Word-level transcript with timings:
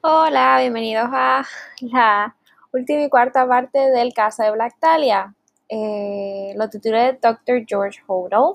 Hola, 0.00 0.58
bienvenidos 0.60 1.08
a 1.12 1.44
la 1.80 2.36
última 2.72 3.02
y 3.02 3.08
cuarta 3.08 3.48
parte 3.48 3.90
del 3.90 4.12
caso 4.14 4.44
de 4.44 4.52
Black 4.52 4.76
Dahlia. 4.80 5.34
Eh, 5.68 6.52
lo 6.56 6.70
titulé 6.70 7.18
Dr. 7.20 7.64
George 7.66 8.00
Hodel. 8.06 8.54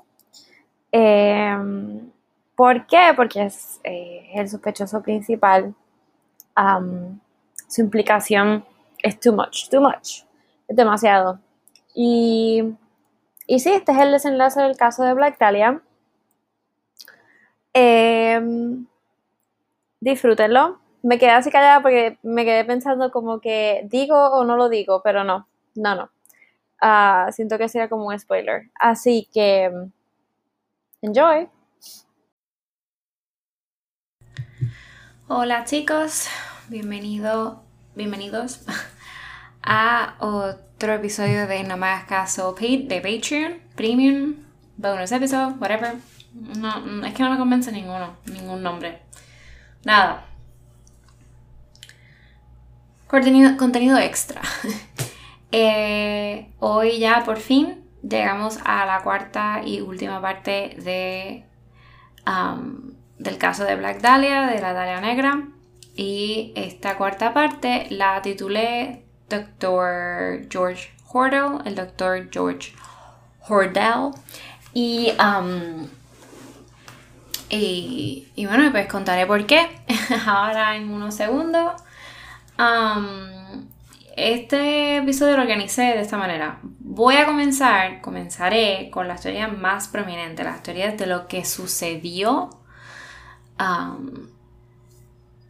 Em, 0.89 2.09
¿Por 2.55 2.87
qué? 2.87 3.11
Porque 3.13 3.43
es 3.43 3.81
eh, 3.83 4.29
el 4.35 4.47
sospechoso 4.47 5.01
principal. 5.01 5.75
su 7.67 7.81
implicación 7.81 8.63
es 8.99 9.19
too 9.19 9.33
much, 9.33 9.67
too 9.69 9.81
much. 9.81 10.23
Es 10.69 10.75
demasiado. 10.77 11.39
Y, 11.93 12.63
y 13.47 13.59
sí, 13.59 13.69
este 13.73 13.91
es 13.91 13.97
el 13.97 14.11
desenlace 14.13 14.61
del 14.61 14.77
caso 14.77 15.03
de 15.03 15.13
Black 15.13 15.37
Dahlia. 15.37 15.81
Em, 17.73 18.85
disfrútenlo 19.99 20.82
me 21.03 21.19
quedé 21.19 21.31
así 21.31 21.51
callada 21.51 21.81
porque 21.81 22.17
me 22.23 22.45
quedé 22.45 22.63
pensando 22.65 23.11
como 23.11 23.41
que 23.41 23.85
digo 23.89 24.15
o 24.15 24.45
no 24.45 24.55
lo 24.55 24.69
digo, 24.69 25.01
pero 25.03 25.23
no, 25.23 25.47
no, 25.75 25.95
no. 25.95 26.09
Ah, 26.81 27.27
siento 27.31 27.57
que 27.57 27.69
sería 27.69 27.89
como 27.89 28.07
un 28.07 28.17
spoiler. 28.17 28.69
Así 28.79 29.27
que, 29.33 29.69
enjoy. 31.01 31.49
Hola 35.27 35.65
chicos, 35.65 36.27
bienvenido, 36.69 37.63
bienvenidos 37.95 38.65
a 39.61 40.15
otro 40.19 40.93
episodio 40.93 41.47
de 41.47 41.63
No 41.63 41.75
Me 41.75 41.87
Hagas 41.87 42.05
Caso 42.05 42.53
de 42.53 43.01
Patreon, 43.01 43.59
Premium, 43.75 44.35
bonus 44.77 45.11
episode, 45.11 45.55
whatever. 45.59 45.95
No, 46.33 47.05
es 47.05 47.13
que 47.13 47.23
no 47.23 47.29
me 47.29 47.37
convence 47.37 47.71
ninguno, 47.71 48.17
ningún 48.25 48.63
nombre. 48.63 49.01
Nada, 49.85 50.25
Contenido, 53.13 53.99
extra. 53.99 54.41
Eh, 55.55 56.49
hoy 56.57 56.97
ya 56.97 57.23
por 57.23 57.37
fin 57.37 57.83
llegamos 58.01 58.57
a 58.65 58.87
la 58.87 59.03
cuarta 59.03 59.61
y 59.63 59.81
última 59.81 60.19
parte 60.19 60.75
de, 60.81 61.43
del 63.19 63.37
caso 63.37 63.63
de 63.63 63.75
Black 63.75 64.01
Dahlia, 64.01 64.47
de 64.47 64.59
la 64.59 64.73
Dahlia 64.73 64.99
Negra. 64.99 65.43
Y 65.95 66.53
esta 66.55 66.97
cuarta 66.97 67.35
parte 67.35 67.85
la 67.91 68.19
titulé 68.23 69.05
Dr. 69.29 70.47
George 70.49 70.89
Hordell, 71.11 71.59
el 71.65 71.75
Dr. 71.75 72.29
George 72.31 72.73
Hordell. 73.47 74.15
Y, 74.73 75.13
y, 77.51 78.45
bueno, 78.47 78.71
pues 78.71 78.87
contaré 78.87 79.27
por 79.27 79.45
qué 79.45 79.69
ahora 80.25 80.75
en 80.75 80.89
unos 80.89 81.13
segundos 81.13 81.82
este 84.15 84.97
episodio 84.97 85.35
lo 85.35 85.41
organicé 85.41 85.81
de 85.81 86.01
esta 86.01 86.17
manera. 86.17 86.59
Voy 86.61 87.15
a 87.15 87.25
comenzar, 87.25 88.01
comenzaré 88.01 88.89
con 88.91 89.07
las 89.07 89.21
teorías 89.21 89.55
más 89.57 89.87
prominentes, 89.87 90.45
las 90.45 90.61
teorías 90.61 90.97
de 90.97 91.07
lo 91.07 91.27
que 91.27 91.45
sucedió, 91.45 92.49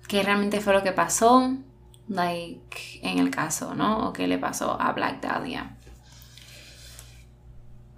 que 0.08 0.23
realmente 0.23 0.61
fue 0.61 0.73
lo 0.73 0.84
que 0.84 0.91
pasó, 0.91 1.53
like, 2.08 3.00
en 3.02 3.19
el 3.19 3.30
caso, 3.30 3.75
¿no? 3.75 4.08
O 4.08 4.14
qué 4.14 4.28
le 4.28 4.38
pasó 4.38 4.80
a 4.80 4.91
Black 4.94 5.22
Dahlia. 5.22 5.75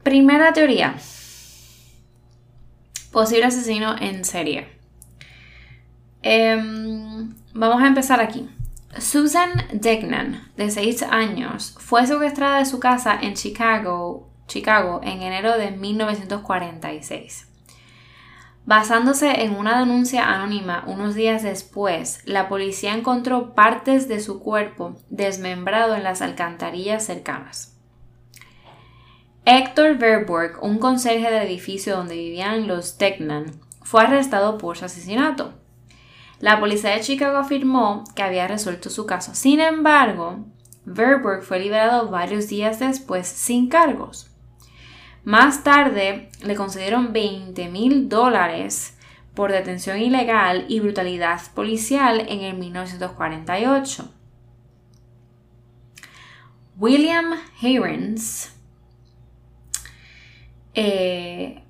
Primera 0.03 0.53
teoría. 0.53 0.95
Posible 3.11 3.45
asesino 3.45 3.95
en 3.99 4.25
serie. 4.25 4.69
Em, 6.21 7.35
vamos 7.53 7.81
a 7.81 7.87
empezar 7.87 8.19
aquí. 8.19 8.49
Susan 8.97 9.51
Degnan, 9.73 10.51
de 10.55 10.71
6 10.71 11.03
años, 11.03 11.75
fue 11.79 12.07
secuestrada 12.07 12.59
de 12.59 12.65
su 12.65 12.79
casa 12.79 13.19
en 13.21 13.33
Chicago, 13.33 14.29
Chicago 14.47 15.01
en 15.03 15.21
enero 15.21 15.57
de 15.57 15.71
1946. 15.71 17.47
Basándose 18.65 19.43
en 19.43 19.55
una 19.55 19.79
denuncia 19.79 20.25
anónima 20.25 20.85
unos 20.87 21.13
días 21.13 21.43
después, 21.43 22.21
la 22.25 22.47
policía 22.47 22.95
encontró 22.95 23.53
partes 23.53 24.07
de 24.07 24.21
su 24.21 24.39
cuerpo 24.39 24.95
desmembrado 25.09 25.95
en 25.95 26.03
las 26.03 26.21
alcantarillas 26.21 27.05
cercanas. 27.05 27.77
Héctor 29.43 29.97
Verburg, 29.97 30.63
un 30.63 30.79
conserje 30.79 31.29
del 31.29 31.43
edificio 31.43 31.97
donde 31.97 32.15
vivían 32.15 32.67
los 32.67 32.97
Degnan, 32.97 33.59
fue 33.83 34.03
arrestado 34.03 34.57
por 34.57 34.77
su 34.77 34.85
asesinato. 34.85 35.53
La 36.39 36.59
policía 36.59 36.91
de 36.91 37.01
Chicago 37.01 37.37
afirmó 37.37 38.03
que 38.15 38.23
había 38.23 38.47
resuelto 38.47 38.89
su 38.89 39.05
caso. 39.05 39.33
Sin 39.35 39.59
embargo, 39.59 40.45
Verburg 40.85 41.43
fue 41.43 41.59
liberado 41.59 42.09
varios 42.09 42.47
días 42.47 42.79
después 42.79 43.27
sin 43.27 43.69
cargos. 43.69 44.31
Más 45.23 45.63
tarde 45.63 46.29
le 46.43 46.55
concedieron 46.55 47.11
20 47.13 47.69
mil 47.69 48.09
dólares 48.09 48.95
por 49.33 49.51
detención 49.51 49.99
ilegal 49.99 50.65
y 50.69 50.79
brutalidad 50.79 51.41
policial 51.53 52.25
en 52.29 52.41
el 52.41 52.57
1948. 52.57 54.11
William 56.77 57.35
eh, 60.73 61.64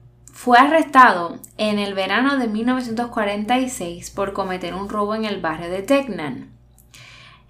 fue 0.46 0.60
arrestado 0.60 1.40
en 1.58 1.80
el 1.80 1.96
verano 1.96 2.38
de 2.38 2.48
1946 2.48 4.12
por 4.12 4.34
cometer 4.34 4.76
un 4.76 4.90
robo 4.90 5.16
en 5.16 5.26
el 5.26 5.42
barrio 5.42 5.72
de 5.72 5.82
Tegnan. 5.82 6.52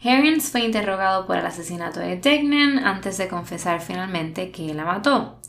Herrens 0.02 0.50
fue 0.50 0.62
interrogado 0.62 1.28
por 1.28 1.36
el 1.36 1.46
asesinato 1.46 2.00
de 2.00 2.16
Tegnan 2.16 2.80
antes 2.80 3.18
de 3.18 3.28
confesar 3.28 3.82
finalmente 3.82 4.50
que 4.50 4.74
la 4.74 4.86
mató. 4.86 5.42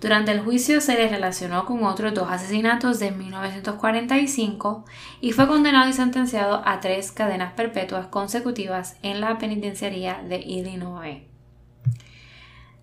Durante 0.00 0.32
el 0.32 0.40
juicio 0.40 0.80
se 0.80 0.94
le 0.94 1.06
relacionó 1.06 1.66
con 1.66 1.84
otros 1.84 2.14
dos 2.14 2.30
asesinatos 2.30 2.98
de 2.98 3.10
1945 3.10 4.86
y 5.20 5.32
fue 5.32 5.46
condenado 5.46 5.90
y 5.90 5.92
sentenciado 5.92 6.62
a 6.64 6.80
tres 6.80 7.12
cadenas 7.12 7.52
perpetuas 7.52 8.06
consecutivas 8.06 8.96
en 9.02 9.20
la 9.20 9.36
penitenciaría 9.36 10.22
de 10.26 10.38
Illinois. 10.38 11.24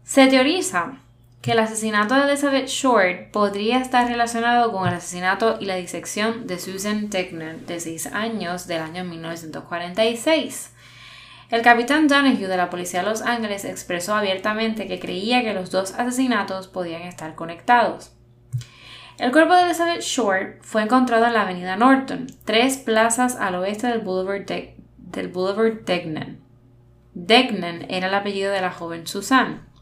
Se 0.04 0.28
teoriza 0.28 1.00
que 1.44 1.52
el 1.52 1.60
asesinato 1.60 2.16
de 2.16 2.22
Elizabeth 2.22 2.68
Short 2.68 3.32
podría 3.32 3.80
estar 3.80 4.08
relacionado 4.08 4.72
con 4.72 4.88
el 4.88 4.94
asesinato 4.94 5.58
y 5.60 5.66
la 5.66 5.76
disección 5.76 6.48
de 6.48 6.58
Susan 6.58 7.10
Tegner, 7.10 7.60
de 7.66 7.82
6 7.82 8.08
años, 8.14 8.66
del 8.66 8.82
año 8.82 9.04
1946. 9.04 10.72
El 11.50 11.62
capitán 11.62 12.08
Donahue 12.08 12.48
de 12.48 12.56
la 12.56 12.70
Policía 12.70 13.04
de 13.04 13.10
Los 13.10 13.22
Ángeles 13.24 13.66
expresó 13.66 14.16
abiertamente 14.16 14.88
que 14.88 15.02
creía 15.02 15.44
que 15.44 15.54
los 15.54 15.70
dos 15.70 15.94
asesinatos 15.96 16.70
podían 16.70 17.02
estar 17.02 17.36
conectados. 17.36 18.14
El 19.20 19.34
cuerpo 19.34 19.54
de 19.54 19.64
Elizabeth 19.64 20.02
Short 20.02 20.62
fue 20.62 20.84
encontrado 20.84 21.26
en 21.26 21.34
la 21.34 21.42
avenida 21.42 21.76
Norton, 21.76 22.28
tres 22.46 22.78
plazas 22.78 23.36
al 23.36 23.56
oeste 23.56 23.88
del 23.88 24.00
Boulevard, 24.00 24.50
del 24.98 25.28
Boulevard 25.28 25.84
Degnan. 25.84 26.40
Degnan 27.14 27.86
era 27.90 28.08
el 28.08 28.14
apellido 28.14 28.54
de 28.54 28.62
la 28.62 28.72
joven 28.72 29.06
Susan. 29.08 29.73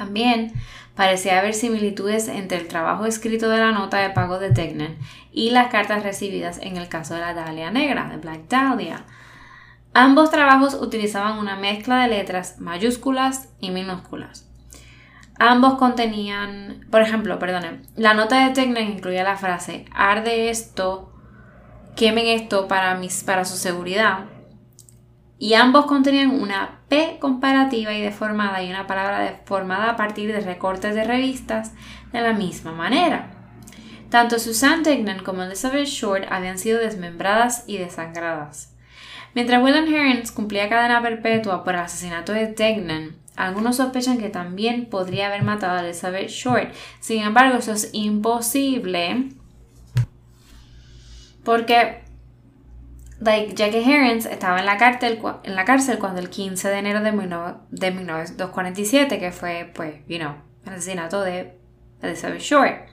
También 0.00 0.54
parecía 0.96 1.38
haber 1.38 1.52
similitudes 1.52 2.26
entre 2.28 2.56
el 2.56 2.68
trabajo 2.68 3.04
escrito 3.04 3.50
de 3.50 3.58
la 3.58 3.70
nota 3.70 3.98
de 3.98 4.08
pago 4.08 4.38
de 4.38 4.50
Tegnen 4.50 4.96
y 5.30 5.50
las 5.50 5.68
cartas 5.68 6.02
recibidas 6.02 6.58
en 6.62 6.78
el 6.78 6.88
caso 6.88 7.12
de 7.12 7.20
la 7.20 7.34
Dahlia 7.34 7.70
Negra, 7.70 8.08
de 8.08 8.16
Black 8.16 8.48
Dahlia. 8.48 9.04
Ambos 9.92 10.30
trabajos 10.30 10.72
utilizaban 10.72 11.38
una 11.38 11.56
mezcla 11.56 12.00
de 12.00 12.08
letras 12.08 12.60
mayúsculas 12.60 13.50
y 13.60 13.72
minúsculas. 13.72 14.48
Ambos 15.38 15.74
contenían, 15.74 16.86
por 16.90 17.02
ejemplo, 17.02 17.38
perdonen, 17.38 17.86
la 17.96 18.14
nota 18.14 18.46
de 18.46 18.54
Tegnen 18.54 18.90
incluía 18.90 19.22
la 19.22 19.36
frase 19.36 19.84
arde 19.94 20.48
esto, 20.48 21.12
quemen 21.94 22.26
esto 22.26 22.68
para, 22.68 22.94
mis, 22.94 23.22
para 23.22 23.44
su 23.44 23.58
seguridad, 23.58 24.20
y 25.40 25.54
ambos 25.54 25.86
contenían 25.86 26.30
una 26.30 26.80
P 26.88 27.16
comparativa 27.18 27.94
y 27.94 28.02
deformada 28.02 28.62
y 28.62 28.68
una 28.68 28.86
palabra 28.86 29.20
deformada 29.20 29.92
a 29.92 29.96
partir 29.96 30.30
de 30.30 30.40
recortes 30.40 30.94
de 30.94 31.02
revistas 31.02 31.72
de 32.12 32.20
la 32.20 32.34
misma 32.34 32.72
manera. 32.72 33.30
Tanto 34.10 34.38
Susan 34.38 34.82
Degnan 34.82 35.24
como 35.24 35.42
Elizabeth 35.42 35.86
Short 35.86 36.30
habían 36.30 36.58
sido 36.58 36.78
desmembradas 36.78 37.64
y 37.66 37.78
desangradas. 37.78 38.76
Mientras 39.34 39.62
William 39.62 39.86
Hearns 39.86 40.30
cumplía 40.30 40.68
cadena 40.68 41.00
perpetua 41.00 41.64
por 41.64 41.72
el 41.72 41.80
asesinato 41.80 42.32
de 42.32 42.48
Degnan, 42.48 43.16
algunos 43.34 43.76
sospechan 43.76 44.18
que 44.18 44.28
también 44.28 44.90
podría 44.90 45.28
haber 45.28 45.42
matado 45.42 45.78
a 45.78 45.80
Elizabeth 45.80 46.28
Short. 46.28 46.74
Sin 47.00 47.22
embargo, 47.22 47.56
eso 47.56 47.72
es 47.72 47.88
imposible 47.94 49.30
porque 51.44 52.09
like, 53.20 53.54
Jackie 53.54 53.82
Herrens 53.82 54.26
estaba 54.26 54.58
en 54.58 54.66
la, 54.66 54.76
cárcel, 54.76 55.20
en 55.44 55.54
la 55.54 55.64
cárcel 55.64 55.98
cuando 55.98 56.20
el 56.20 56.30
15 56.30 56.68
de 56.68 56.78
enero 56.78 57.00
de, 57.00 57.12
1947, 57.12 59.18
que 59.18 59.30
fue, 59.30 59.70
pues, 59.74 59.94
you 60.08 60.18
know, 60.18 60.34
el 60.66 60.72
asesinato 60.72 61.22
de 61.22 61.56
Elizabeth 62.02 62.40
Short. 62.40 62.90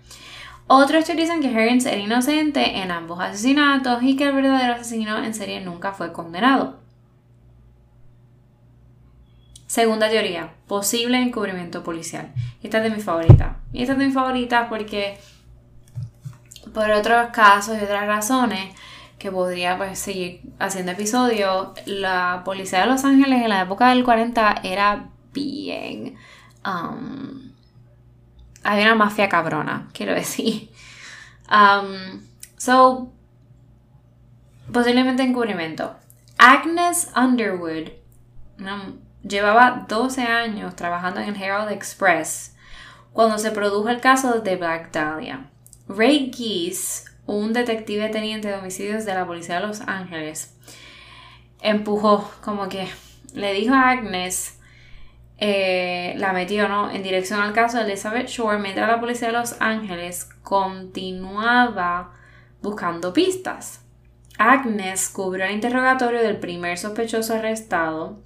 Otros 0.67 1.05
teorizan 1.05 1.41
que 1.41 1.47
Harris 1.47 1.85
era 1.85 1.97
inocente 1.97 2.79
en 2.79 2.91
ambos 2.91 3.21
asesinatos 3.21 4.03
y 4.03 4.17
que 4.17 4.25
el 4.25 4.33
verdadero 4.33 4.73
asesino 4.73 5.23
en 5.23 5.33
serie 5.33 5.61
nunca 5.61 5.93
fue 5.93 6.11
condenado. 6.11 6.81
Segunda 9.65 10.09
teoría, 10.09 10.53
posible 10.67 11.21
encubrimiento 11.21 11.83
policial. 11.83 12.33
Esta 12.61 12.79
es 12.79 12.83
de 12.83 12.89
mi 12.89 13.01
favorita. 13.01 13.59
Y 13.71 13.81
esta 13.81 13.93
es 13.93 13.99
de 13.99 14.05
mis 14.05 14.13
favoritas 14.13 14.67
porque 14.67 15.17
por 16.73 16.91
otros 16.91 17.29
casos 17.31 17.77
y 17.79 17.83
otras 17.83 18.05
razones 18.05 18.73
que 19.17 19.31
podría 19.31 19.77
pues, 19.77 19.97
seguir 19.99 20.41
haciendo 20.59 20.91
episodios, 20.91 21.69
la 21.85 22.43
policía 22.45 22.81
de 22.81 22.87
Los 22.87 23.03
Ángeles 23.03 23.41
en 23.41 23.49
la 23.49 23.61
época 23.61 23.89
del 23.89 24.03
40 24.03 24.61
era 24.63 25.09
bien... 25.33 26.15
Um, 26.65 27.47
había 28.63 28.85
una 28.85 28.95
mafia 28.95 29.29
cabrona, 29.29 29.87
quiero 29.93 30.13
decir. 30.13 30.69
Um, 31.49 32.21
so, 32.57 33.13
posiblemente 34.73 35.23
encubrimiento. 35.23 35.95
Agnes 36.37 37.11
Underwood 37.15 37.91
llevaba 39.23 39.85
12 39.87 40.21
años 40.23 40.75
trabajando 40.75 41.21
en 41.21 41.29
el 41.29 41.41
Herald 41.41 41.71
Express 41.71 42.55
cuando 43.13 43.37
se 43.37 43.51
produjo 43.51 43.89
el 43.89 44.01
caso 44.01 44.41
de 44.41 44.57
Black 44.57 44.91
Dahlia. 44.91 45.49
Ray 45.87 46.31
Geese, 46.33 47.05
un 47.27 47.53
detective 47.53 48.09
teniente 48.09 48.47
de 48.47 48.55
homicidios 48.55 49.05
de 49.05 49.13
la 49.13 49.27
policía 49.27 49.59
de 49.59 49.67
Los 49.67 49.81
Ángeles, 49.81 50.57
empujó, 51.61 52.29
como 52.41 52.67
que 52.69 52.87
le 53.33 53.53
dijo 53.53 53.75
a 53.75 53.89
Agnes, 53.89 54.59
eh, 55.37 56.15
la 56.17 56.33
metió 56.33 56.67
¿no? 56.67 56.89
en 56.89 57.03
dirección 57.03 57.39
al 57.39 57.53
caso 57.53 57.77
de 57.77 57.83
Elizabeth 57.83 58.27
Shore, 58.27 58.57
mientras 58.57 58.87
la 58.87 58.99
policía 58.99 59.27
de 59.27 59.33
Los 59.33 59.57
Ángeles 59.59 60.29
continuaba 60.41 62.13
buscando 62.61 63.13
pistas. 63.13 63.83
Agnes 64.39 65.09
cubrió 65.09 65.45
el 65.45 65.51
interrogatorio 65.51 66.21
del 66.21 66.37
primer 66.37 66.77
sospechoso 66.77 67.35
arrestado 67.35 68.19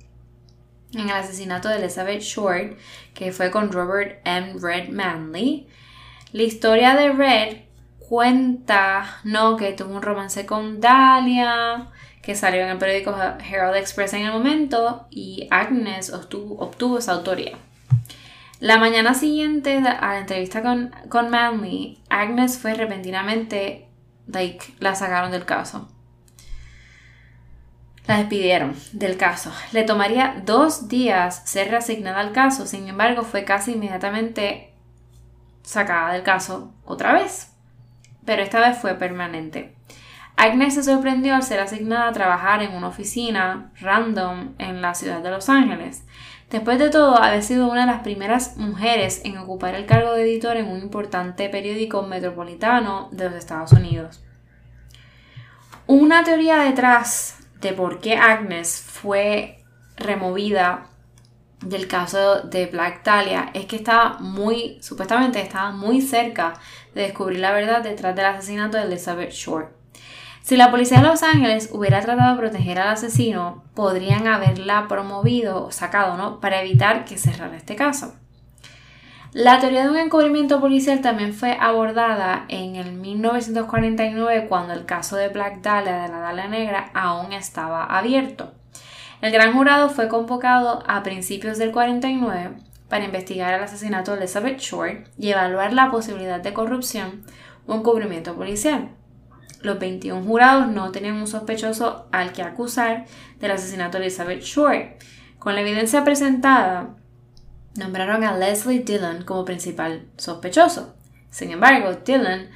en 0.94 1.10
el 1.10 1.16
asesinato 1.16 1.70
de 1.70 1.78
Elizabeth 1.78 2.22
Short, 2.22 2.78
que 3.14 3.32
fue 3.32 3.50
con 3.50 3.72
Robert 3.72 4.20
M. 4.26 4.56
Red 4.62 4.90
Manley. 4.90 5.68
La 6.34 6.44
historia 6.44 6.96
de 6.96 7.12
Red 7.14 7.58
cuenta, 8.12 9.22
¿no? 9.24 9.56
Que 9.56 9.72
tuvo 9.72 9.96
un 9.96 10.02
romance 10.02 10.46
con 10.46 10.82
Dahlia, 10.82 11.88
que 12.22 12.36
salió 12.36 12.62
en 12.62 12.68
el 12.68 12.78
periódico 12.78 13.16
Herald 13.16 13.78
Express 13.78 14.12
en 14.12 14.24
el 14.26 14.34
momento, 14.34 15.08
y 15.10 15.48
Agnes 15.50 16.12
obtuvo, 16.12 16.98
esa 16.98 17.14
autoría. 17.14 17.58
La 18.60 18.78
mañana 18.80 19.14
siguiente 19.14 19.78
a 19.78 20.12
la 20.12 20.20
entrevista 20.20 20.62
con, 20.62 20.94
con 21.08 21.34
Agnes 22.10 22.58
fue 22.58 22.74
repentinamente, 22.74 23.88
like, 24.28 24.74
la 24.80 24.94
sacaron 24.94 25.32
del 25.32 25.46
caso. 25.46 25.88
La 28.08 28.18
despidieron 28.18 28.76
del 28.92 29.16
caso. 29.16 29.54
Le 29.72 29.84
tomaría 29.84 30.42
dos 30.46 30.90
días 30.90 31.44
ser 31.46 31.72
reasignada 31.72 32.20
al 32.20 32.34
caso, 32.34 32.68
sin 32.68 32.90
embargo 32.90 33.24
fue 33.24 33.46
casi 33.46 33.72
inmediatamente 33.72 34.74
sacada 35.64 36.12
del 36.12 36.24
caso 36.24 36.74
otra 36.84 37.14
vez. 37.14 37.51
Pero 38.26 38.42
esta 38.42 38.60
vez 38.60 38.78
fue 38.78 38.96
permanente. 38.96 39.76
Agnes 40.38 40.74
se 40.74 40.84
sorprendió 40.84 41.36
al 41.36 41.44
ser 41.44 41.60
asignada 41.60 42.08
a 42.08 42.14
trabajar 42.14 42.64
en 42.64 42.74
una 42.74 42.88
oficina 42.88 43.72
random 43.80 44.54
en 44.58 44.82
la 44.82 44.96
ciudad 44.96 45.22
de 45.22 45.30
Los 45.30 45.50
Ángeles. 45.50 46.04
Después 46.50 46.80
de 46.80 46.90
todo, 46.90 47.18
había 47.18 47.42
sido 47.42 47.70
una 47.70 47.82
de 47.82 47.92
las 47.92 48.02
primeras 48.02 48.58
mujeres 48.58 49.22
en 49.24 49.38
ocupar 49.38 49.76
el 49.76 49.86
cargo 49.86 50.14
de 50.14 50.24
editor 50.24 50.58
en 50.58 50.68
un 50.68 50.80
importante 50.80 51.48
periódico 51.50 52.02
metropolitano 52.04 53.08
de 53.12 53.26
los 53.26 53.36
Estados 53.36 53.72
Unidos. 53.72 54.24
Una 55.88 56.24
teoría 56.24 56.58
detrás 56.64 57.38
de 57.62 57.74
por 57.74 58.00
qué 58.00 58.18
Agnes 58.18 58.82
fue 58.86 59.64
removida 59.96 60.88
del 61.62 61.88
caso 61.88 62.42
de 62.42 62.66
Black 62.66 63.04
Dahlia 63.04 63.52
es 63.54 63.66
que 63.66 63.76
estaba 63.76 64.18
muy, 64.20 64.78
supuestamente 64.82 65.40
estaba 65.42 65.72
muy 65.72 66.02
cerca 66.02 66.54
de 66.96 67.04
descubrir 67.04 67.40
la 67.40 67.52
verdad 67.52 67.82
detrás 67.82 68.16
del 68.16 68.26
asesinato 68.26 68.78
de 68.78 68.84
Elizabeth 68.84 69.32
Short. 69.32 69.72
Si 70.42 70.58
la 70.58 70.72
policía 70.72 70.98
de 70.98 71.08
Los 71.08 71.22
Ángeles 71.22 71.70
hubiera 71.72 72.02
tratado 72.02 72.32
de 72.32 72.42
proteger 72.42 72.80
al 72.80 72.90
asesino, 72.90 73.64
podrían 73.76 74.28
haberla 74.28 74.88
promovido 74.88 75.66
o 75.66 75.72
sacado, 75.72 76.18
¿no? 76.18 76.40
Para 76.40 76.62
evitar 76.62 77.06
que 77.06 77.18
cerrara 77.18 77.56
este 77.56 77.76
caso. 77.76 78.16
La 79.34 79.60
teoría 79.60 79.84
de 79.84 79.92
un 79.92 79.98
encubrimiento 79.98 80.60
policial 80.60 81.00
también 81.00 81.34
fue 81.34 81.56
abordada 81.58 82.46
en 82.50 82.76
el 82.76 82.94
1949 82.94 84.48
cuando 84.50 84.74
el 84.74 84.86
caso 84.86 85.16
de 85.16 85.30
Black 85.30 85.62
Dahlia 85.62 86.02
de 86.02 86.10
la 86.10 86.20
Dahlia 86.20 86.48
Negra 86.48 86.90
aún 86.94 87.32
estaba 87.32 87.86
abierto. 87.86 88.52
El 89.22 89.32
gran 89.32 89.54
jurado 89.54 89.90
fue 89.90 90.08
convocado 90.08 90.84
a 90.88 91.04
principios 91.04 91.60
del 91.60 91.72
49 91.72 92.56
para 92.90 93.06
investigar 93.06 93.54
el 93.54 93.64
asesinato 93.64 94.12
de 94.12 94.18
Elizabeth 94.18 94.60
Short 94.60 95.08
y 95.16 95.30
evaluar 95.30 95.74
la 95.74 95.92
posibilidad 95.92 96.42
de 96.42 96.54
corrupción 96.54 97.24
o 97.68 97.76
encubrimiento 97.76 98.36
policial. 98.36 98.90
Los 99.62 99.78
21 99.78 100.24
jurados 100.26 100.70
no 100.70 100.92
tenían 100.92 101.18
un 101.18 101.28
sospechoso 101.28 102.08
al 102.12 102.34
que 102.34 102.42
acusar 102.42 103.06
del 103.40 103.52
asesinato 103.52 104.00
de 104.00 104.06
Elizabeth 104.06 104.42
Short. 104.42 105.04
Con 105.38 105.54
la 105.54 105.62
evidencia 105.62 106.04
presentada, 106.04 106.96
nombraron 107.76 108.24
a 108.24 108.36
Leslie 108.36 108.80
Dillon 108.80 109.24
como 109.24 109.46
principal 109.46 110.08
sospechoso. 110.18 110.96
Sin 111.30 111.52
embargo, 111.52 111.94
Dillon 112.04 112.50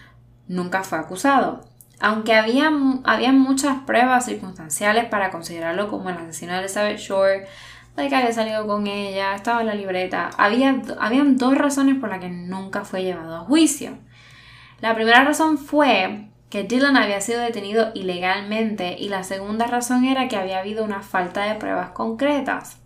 nunca 0.47 0.83
fue 0.83 0.97
acusado. 0.97 1.61
Aunque 1.99 2.33
había, 2.33 2.71
había 3.03 3.31
muchas 3.31 3.77
pruebas 3.85 4.25
circunstanciales 4.25 5.05
para 5.05 5.31
considerarlo 5.31 5.89
como 5.89 6.09
el 6.09 6.17
asesino 6.17 6.53
de 6.53 6.59
Elizabeth 6.59 6.97
Shore, 6.97 7.47
de 7.95 8.09
que 8.09 8.15
había 8.15 8.33
salido 8.33 8.67
con 8.67 8.87
ella, 8.87 9.35
estaba 9.35 9.61
en 9.61 9.67
la 9.67 9.75
libreta, 9.75 10.29
había, 10.37 10.81
habían 10.99 11.37
dos 11.37 11.57
razones 11.57 11.97
por 11.99 12.09
las 12.09 12.19
que 12.19 12.29
nunca 12.29 12.83
fue 12.83 13.03
llevado 13.03 13.37
a 13.37 13.39
juicio. 13.39 13.97
La 14.81 14.93
primera 14.93 15.23
razón 15.23 15.57
fue 15.57 16.27
que 16.49 16.63
Dillon 16.63 16.97
había 16.97 17.21
sido 17.21 17.39
detenido 17.39 17.91
ilegalmente 17.95 18.95
y 18.99 19.09
la 19.09 19.23
segunda 19.23 19.65
razón 19.65 20.05
era 20.05 20.27
que 20.27 20.37
había 20.37 20.59
habido 20.59 20.83
una 20.83 21.01
falta 21.01 21.43
de 21.43 21.55
pruebas 21.55 21.89
concretas. 21.91 22.77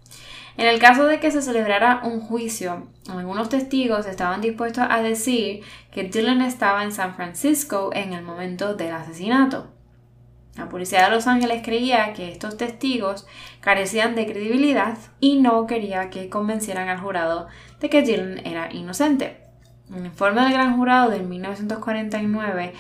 En 0.59 0.67
el 0.67 0.77
caso 0.77 1.05
de 1.05 1.21
que 1.21 1.31
se 1.31 1.41
celebrara 1.41 2.01
un 2.03 2.19
juicio, 2.19 2.89
algunos 3.07 3.47
testigos 3.47 4.05
estaban 4.05 4.41
dispuestos 4.41 4.85
a 4.89 5.01
decir 5.01 5.61
que 5.89 6.03
Dylan 6.03 6.41
estaba 6.41 6.83
en 6.83 6.91
San 6.91 7.15
Francisco 7.15 7.91
en 7.93 8.11
el 8.11 8.23
momento 8.23 8.73
del 8.73 8.91
asesinato. 8.91 9.71
La 10.57 10.67
policía 10.67 11.05
de 11.05 11.11
Los 11.11 11.27
Ángeles 11.27 11.61
creía 11.63 12.11
que 12.11 12.29
estos 12.29 12.57
testigos 12.57 13.25
carecían 13.61 14.15
de 14.15 14.25
credibilidad 14.25 14.97
y 15.21 15.39
no 15.39 15.65
quería 15.65 16.09
que 16.09 16.27
convencieran 16.27 16.89
al 16.89 16.99
jurado 16.99 17.47
de 17.79 17.89
que 17.89 18.01
Dylan 18.01 18.45
era 18.45 18.69
inocente. 18.73 19.37
Un 19.89 20.07
informe 20.07 20.41
del 20.41 20.51
gran 20.51 20.75
jurado 20.75 21.09
de 21.09 21.21
1949 21.21 22.73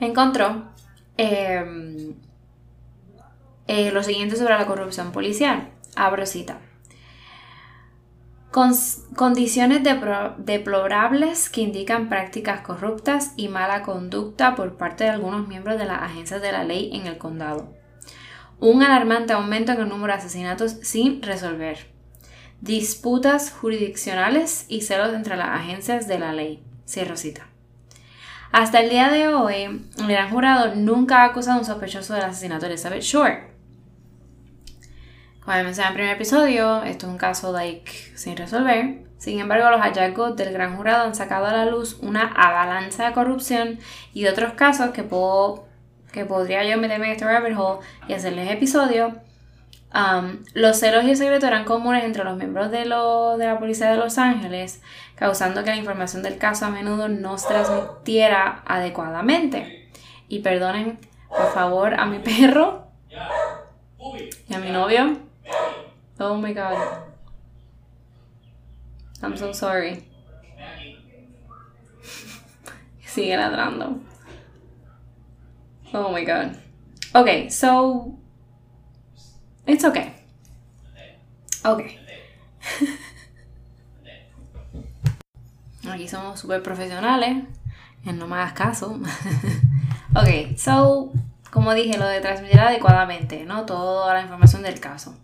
encontró 0.00 0.72
eh, 1.18 2.14
eh, 3.68 3.90
lo 3.90 4.02
siguiente 4.02 4.36
sobre 4.36 4.54
la 4.54 4.66
corrupción 4.66 5.10
policial. 5.10 5.70
Abro 5.96 6.26
cita. 6.26 6.60
condiciones 9.16 9.82
deplorables 10.38 11.50
que 11.50 11.62
indican 11.62 12.08
prácticas 12.08 12.60
corruptas 12.60 13.32
y 13.36 13.48
mala 13.48 13.82
conducta 13.82 14.54
por 14.54 14.76
parte 14.76 15.04
de 15.04 15.10
algunos 15.10 15.48
miembros 15.48 15.78
de 15.78 15.86
las 15.86 16.02
agencias 16.02 16.40
de 16.40 16.52
la 16.52 16.64
ley 16.64 16.90
en 16.92 17.06
el 17.06 17.18
condado. 17.18 17.74
Un 18.60 18.82
alarmante 18.82 19.32
aumento 19.32 19.72
en 19.72 19.80
el 19.80 19.88
número 19.88 20.12
de 20.12 20.18
asesinatos 20.18 20.72
sin 20.82 21.22
resolver. 21.22 21.90
Disputas 22.60 23.50
jurisdiccionales 23.50 24.64
y 24.68 24.82
celos 24.82 25.12
entre 25.12 25.36
las 25.36 25.48
agencias 25.48 26.08
de 26.08 26.18
la 26.18 26.32
ley. 26.32 26.62
Cierro 26.86 27.16
cita. 27.16 27.46
Hasta 28.52 28.80
el 28.80 28.88
día 28.88 29.10
de 29.10 29.28
hoy, 29.28 29.86
el 29.98 30.06
gran 30.06 30.30
jurado 30.30 30.74
nunca 30.74 31.22
ha 31.22 31.24
acusado 31.26 31.56
a 31.56 31.60
un 31.60 31.66
sospechoso 31.66 32.14
del 32.14 32.24
asesinato 32.24 32.66
de 32.66 32.72
Elizabeth 32.72 33.02
Short. 33.02 33.55
Como 35.46 35.62
mencioné 35.62 35.86
en 35.86 35.92
el 35.92 35.94
primer 35.94 36.16
episodio, 36.16 36.82
esto 36.82 37.06
es 37.06 37.12
un 37.12 37.18
caso 37.18 37.52
like, 37.52 37.88
sin 38.16 38.36
resolver. 38.36 39.04
Sin 39.16 39.38
embargo, 39.38 39.70
los 39.70 39.80
hallazgos 39.80 40.34
del 40.34 40.52
gran 40.52 40.76
jurado 40.76 41.04
han 41.04 41.14
sacado 41.14 41.46
a 41.46 41.52
la 41.52 41.66
luz 41.66 41.98
una 42.02 42.32
avalancha 42.34 43.06
de 43.06 43.14
corrupción 43.14 43.78
y 44.12 44.24
de 44.24 44.30
otros 44.30 44.54
casos 44.54 44.90
que 44.90 45.04
puedo 45.04 45.64
que 46.10 46.24
podría 46.24 46.64
yo 46.64 46.78
meterme 46.78 47.06
en 47.06 47.12
este 47.12 47.26
rabbit 47.26 47.56
hole 47.56 47.78
y 48.08 48.14
hacerles 48.14 48.50
episodio. 48.50 49.20
Um, 49.94 50.44
los 50.54 50.80
celos 50.80 51.04
y 51.04 51.10
el 51.10 51.16
secreto 51.16 51.46
eran 51.46 51.64
comunes 51.64 52.02
entre 52.02 52.24
los 52.24 52.36
miembros 52.36 52.72
de, 52.72 52.84
lo, 52.84 53.38
de 53.38 53.46
la 53.46 53.60
policía 53.60 53.92
de 53.92 53.98
Los 53.98 54.18
Ángeles, 54.18 54.82
causando 55.14 55.62
que 55.62 55.70
la 55.70 55.76
información 55.76 56.24
del 56.24 56.38
caso 56.38 56.66
a 56.66 56.70
menudo 56.70 57.08
no 57.08 57.38
se 57.38 57.46
transmitiera 57.46 58.64
adecuadamente. 58.66 59.88
Y 60.28 60.40
perdonen, 60.40 60.98
por 61.28 61.52
favor, 61.54 61.94
a 61.94 62.04
mi 62.04 62.18
perro 62.18 62.88
y 64.48 64.52
a 64.52 64.58
mi 64.58 64.70
novio 64.70 65.25
Oh 66.18 66.36
my 66.36 66.52
god. 66.52 67.02
I'm 69.22 69.36
so 69.36 69.52
sorry. 69.52 70.04
Sigue 73.06 73.36
ladrando. 73.36 74.00
Oh 75.92 76.10
my 76.12 76.24
god. 76.24 76.58
Okay, 77.14 77.48
so. 77.48 78.18
It's 79.66 79.84
okay. 79.84 80.12
Okay. 81.64 81.98
Aquí 85.90 86.08
somos 86.08 86.38
súper 86.40 86.62
profesionales. 86.62 87.44
No 88.04 88.26
me 88.28 88.36
hagas 88.36 88.52
caso. 88.52 89.00
ok, 90.14 90.56
so, 90.56 91.10
como 91.50 91.74
dije, 91.74 91.98
lo 91.98 92.06
de 92.06 92.20
transmitir 92.20 92.60
adecuadamente, 92.60 93.44
¿no? 93.44 93.66
Toda 93.66 94.14
la 94.14 94.22
información 94.22 94.62
del 94.62 94.78
caso. 94.78 95.16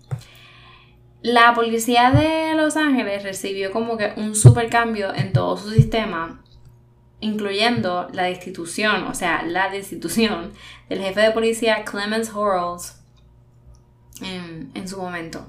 La 1.22 1.54
policía 1.54 2.10
de 2.10 2.54
Los 2.56 2.76
Ángeles 2.76 3.22
recibió 3.22 3.70
como 3.70 3.96
que 3.96 4.12
un 4.16 4.34
super 4.34 4.68
cambio 4.68 5.14
en 5.14 5.32
todo 5.32 5.56
su 5.56 5.70
sistema, 5.70 6.42
incluyendo 7.20 8.08
la 8.12 8.24
destitución, 8.24 9.04
o 9.04 9.14
sea, 9.14 9.44
la 9.44 9.70
destitución 9.70 10.52
del 10.88 11.00
jefe 11.00 11.20
de 11.20 11.30
policía 11.30 11.84
Clemens 11.84 12.34
Horrells 12.34 13.00
en, 14.20 14.72
en 14.74 14.88
su 14.88 15.00
momento. 15.00 15.46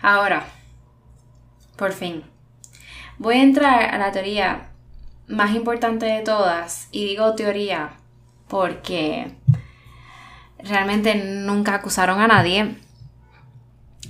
Ahora, 0.00 0.46
por 1.76 1.92
fin, 1.92 2.22
voy 3.18 3.38
a 3.38 3.42
entrar 3.42 3.92
a 3.92 3.98
la 3.98 4.12
teoría 4.12 4.70
más 5.26 5.56
importante 5.56 6.06
de 6.06 6.22
todas, 6.22 6.88
y 6.92 7.04
digo 7.04 7.34
teoría 7.34 7.96
porque 8.46 9.34
realmente 10.64 11.14
nunca 11.14 11.74
acusaron 11.74 12.20
a 12.20 12.26
nadie. 12.26 12.76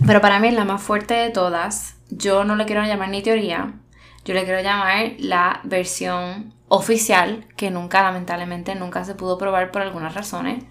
Pero 0.06 0.20
para 0.20 0.38
mí 0.38 0.48
es 0.48 0.54
la 0.54 0.64
más 0.64 0.82
fuerte 0.82 1.14
de 1.14 1.30
todas. 1.30 1.96
Yo 2.10 2.44
no 2.44 2.56
le 2.56 2.64
quiero 2.66 2.82
llamar 2.84 3.08
ni 3.08 3.22
teoría. 3.22 3.74
Yo 4.24 4.34
le 4.34 4.44
quiero 4.44 4.60
llamar 4.60 5.12
la 5.18 5.60
versión 5.64 6.54
oficial, 6.68 7.46
que 7.56 7.70
nunca, 7.70 8.02
lamentablemente, 8.02 8.74
nunca 8.74 9.04
se 9.04 9.14
pudo 9.14 9.36
probar 9.38 9.70
por 9.70 9.82
algunas 9.82 10.14
razones. 10.14 10.64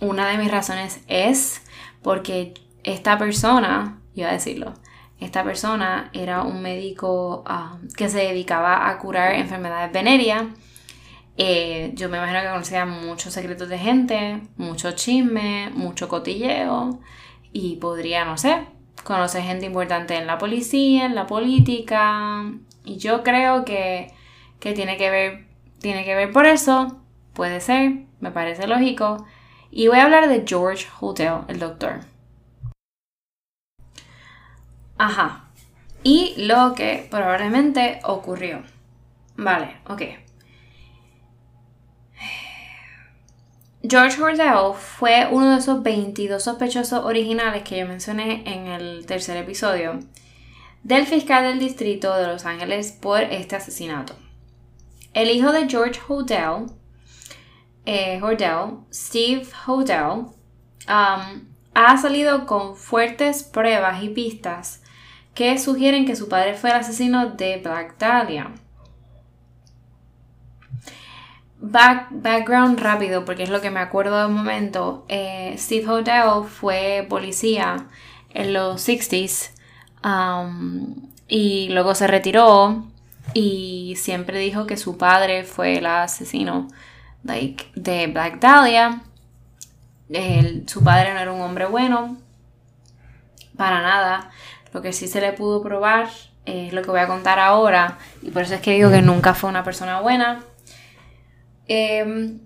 una 0.00 0.28
de 0.28 0.38
mis 0.38 0.50
razones 0.50 1.00
es 1.08 1.62
porque 2.02 2.54
esta 2.84 3.18
persona, 3.18 3.98
iba 4.14 4.28
a 4.28 4.32
decirlo, 4.32 4.74
esta 5.18 5.44
persona 5.44 6.10
era 6.12 6.42
un 6.42 6.62
médico 6.62 7.44
que 7.96 8.08
se 8.08 8.18
dedicaba 8.18 8.88
a 8.88 8.98
curar 8.98 9.34
enfermedades 9.34 9.92
venéreas 9.92 10.44
eh, 11.42 11.92
yo 11.94 12.10
me 12.10 12.18
imagino 12.18 12.42
que 12.42 12.50
conocía 12.50 12.84
muchos 12.84 13.32
secretos 13.32 13.70
de 13.70 13.78
gente, 13.78 14.42
mucho 14.58 14.92
chisme, 14.92 15.70
mucho 15.72 16.06
cotilleo 16.06 17.00
y 17.50 17.76
podría, 17.76 18.26
no 18.26 18.36
sé, 18.36 18.66
conocer 19.04 19.42
gente 19.42 19.64
importante 19.64 20.16
en 20.16 20.26
la 20.26 20.36
policía, 20.36 21.06
en 21.06 21.14
la 21.14 21.26
política. 21.26 22.44
Y 22.84 22.98
yo 22.98 23.22
creo 23.22 23.64
que, 23.64 24.12
que 24.58 24.74
tiene 24.74 24.98
que 24.98 25.08
ver, 25.08 25.46
tiene 25.78 26.04
que 26.04 26.14
ver 26.14 26.30
por 26.30 26.44
eso, 26.44 27.00
puede 27.32 27.62
ser, 27.62 28.04
me 28.20 28.30
parece 28.30 28.66
lógico. 28.66 29.24
Y 29.70 29.88
voy 29.88 29.96
a 29.96 30.04
hablar 30.04 30.28
de 30.28 30.44
George 30.46 30.88
Hotel, 31.00 31.36
el 31.48 31.58
doctor. 31.58 32.00
Ajá. 34.98 35.46
Y 36.02 36.34
lo 36.36 36.74
que 36.74 37.08
probablemente 37.10 38.00
ocurrió. 38.04 38.62
Vale, 39.36 39.78
ok. 39.88 40.02
George 43.82 44.20
Hordell 44.20 44.74
fue 44.74 45.26
uno 45.30 45.52
de 45.52 45.58
esos 45.58 45.82
22 45.82 46.42
sospechosos 46.42 47.02
originales 47.02 47.62
que 47.62 47.78
yo 47.78 47.86
mencioné 47.86 48.42
en 48.44 48.66
el 48.66 49.06
tercer 49.06 49.38
episodio 49.38 50.00
del 50.82 51.06
fiscal 51.06 51.44
del 51.44 51.58
distrito 51.58 52.14
de 52.14 52.26
Los 52.26 52.44
Ángeles 52.44 52.92
por 52.92 53.22
este 53.22 53.56
asesinato. 53.56 54.14
El 55.14 55.30
hijo 55.30 55.50
de 55.52 55.66
George 55.66 55.98
Hodel, 56.06 56.66
eh, 57.86 58.20
Steve 58.92 59.46
Hodel, 59.66 60.26
um, 60.86 61.46
ha 61.74 61.96
salido 61.96 62.44
con 62.44 62.76
fuertes 62.76 63.42
pruebas 63.42 64.02
y 64.02 64.10
pistas 64.10 64.82
que 65.34 65.58
sugieren 65.58 66.04
que 66.04 66.16
su 66.16 66.28
padre 66.28 66.54
fue 66.54 66.68
el 66.68 66.76
asesino 66.76 67.30
de 67.30 67.56
Black 67.56 67.96
Dahlia. 67.98 68.52
Background 71.60 72.78
rápido, 72.80 73.24
porque 73.24 73.42
es 73.42 73.50
lo 73.50 73.60
que 73.60 73.70
me 73.70 73.80
acuerdo 73.80 74.18
de 74.18 74.26
un 74.26 74.34
momento. 74.34 75.04
Eh, 75.08 75.54
Steve 75.58 75.86
Hodel 75.86 76.44
fue 76.48 77.06
policía 77.08 77.86
en 78.30 78.52
los 78.52 78.88
60s 78.88 79.50
um, 80.04 80.94
y 81.28 81.68
luego 81.70 81.94
se 81.94 82.06
retiró 82.06 82.84
y 83.34 83.94
siempre 83.96 84.38
dijo 84.38 84.66
que 84.66 84.76
su 84.76 84.96
padre 84.96 85.44
fue 85.44 85.78
el 85.78 85.86
asesino 85.86 86.68
like, 87.24 87.66
de 87.74 88.06
Black 88.06 88.40
Dahlia. 88.40 89.02
su 90.66 90.82
padre 90.82 91.14
no 91.14 91.20
era 91.20 91.32
un 91.32 91.42
hombre 91.42 91.66
bueno, 91.66 92.16
para 93.56 93.82
nada. 93.82 94.30
Lo 94.72 94.82
que 94.82 94.92
sí 94.92 95.08
se 95.08 95.20
le 95.20 95.32
pudo 95.32 95.62
probar 95.62 96.08
es 96.46 96.72
lo 96.72 96.82
que 96.82 96.90
voy 96.90 97.00
a 97.00 97.06
contar 97.06 97.38
ahora 97.38 97.98
y 98.22 98.30
por 98.30 98.42
eso 98.42 98.54
es 98.54 98.60
que 98.60 98.72
digo 98.72 98.90
que 98.90 99.02
nunca 99.02 99.34
fue 99.34 99.50
una 99.50 99.64
persona 99.64 100.00
buena. 100.00 100.40
Em, 101.72 102.40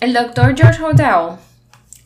el 0.00 0.12
doctor 0.12 0.56
George 0.56 0.82
Hotel 0.82 1.38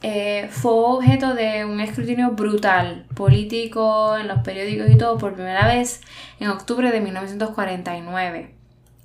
eh, 0.02 0.48
fue 0.50 0.70
objeto 0.70 1.34
de 1.34 1.64
un 1.64 1.80
escrutinio 1.80 2.32
brutal 2.32 3.06
político 3.14 4.18
en 4.18 4.28
los 4.28 4.40
periódicos 4.40 4.90
y 4.90 4.98
todo 4.98 5.16
por 5.16 5.32
primera 5.32 5.66
vez 5.66 6.02
en 6.40 6.50
octubre 6.50 6.90
de 6.90 7.00
1949, 7.00 8.54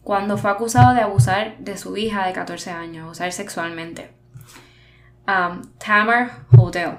cuando 0.03 0.37
fue 0.37 0.51
acusado 0.51 0.93
de 0.93 0.99
abusar 0.99 1.57
de 1.59 1.77
su 1.77 1.95
hija 1.95 2.27
de 2.27 2.33
14 2.33 2.69
años, 2.71 3.05
abusar 3.05 3.31
sexualmente. 3.31 4.09
Um, 5.25 5.61
Tamar 5.77 6.43
Hotel. 6.57 6.97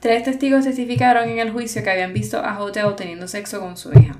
Tres 0.00 0.24
testigos 0.24 0.64
testificaron 0.64 1.28
en 1.28 1.38
el 1.38 1.52
juicio 1.52 1.84
que 1.84 1.90
habían 1.90 2.12
visto 2.12 2.40
a 2.40 2.58
Hotel 2.58 2.92
teniendo 2.96 3.28
sexo 3.28 3.60
con 3.60 3.76
su 3.76 3.92
hija. 3.92 4.16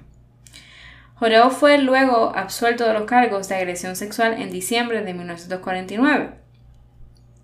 Joreo 1.23 1.51
fue 1.51 1.79
luego 1.79 2.33
absuelto 2.35 2.85
de 2.85 2.95
los 2.95 3.05
cargos 3.05 3.47
de 3.47 3.55
agresión 3.55 3.95
sexual 3.95 4.43
en 4.43 4.51
diciembre 4.51 5.05
de 5.05 5.15
1949. 5.15 6.35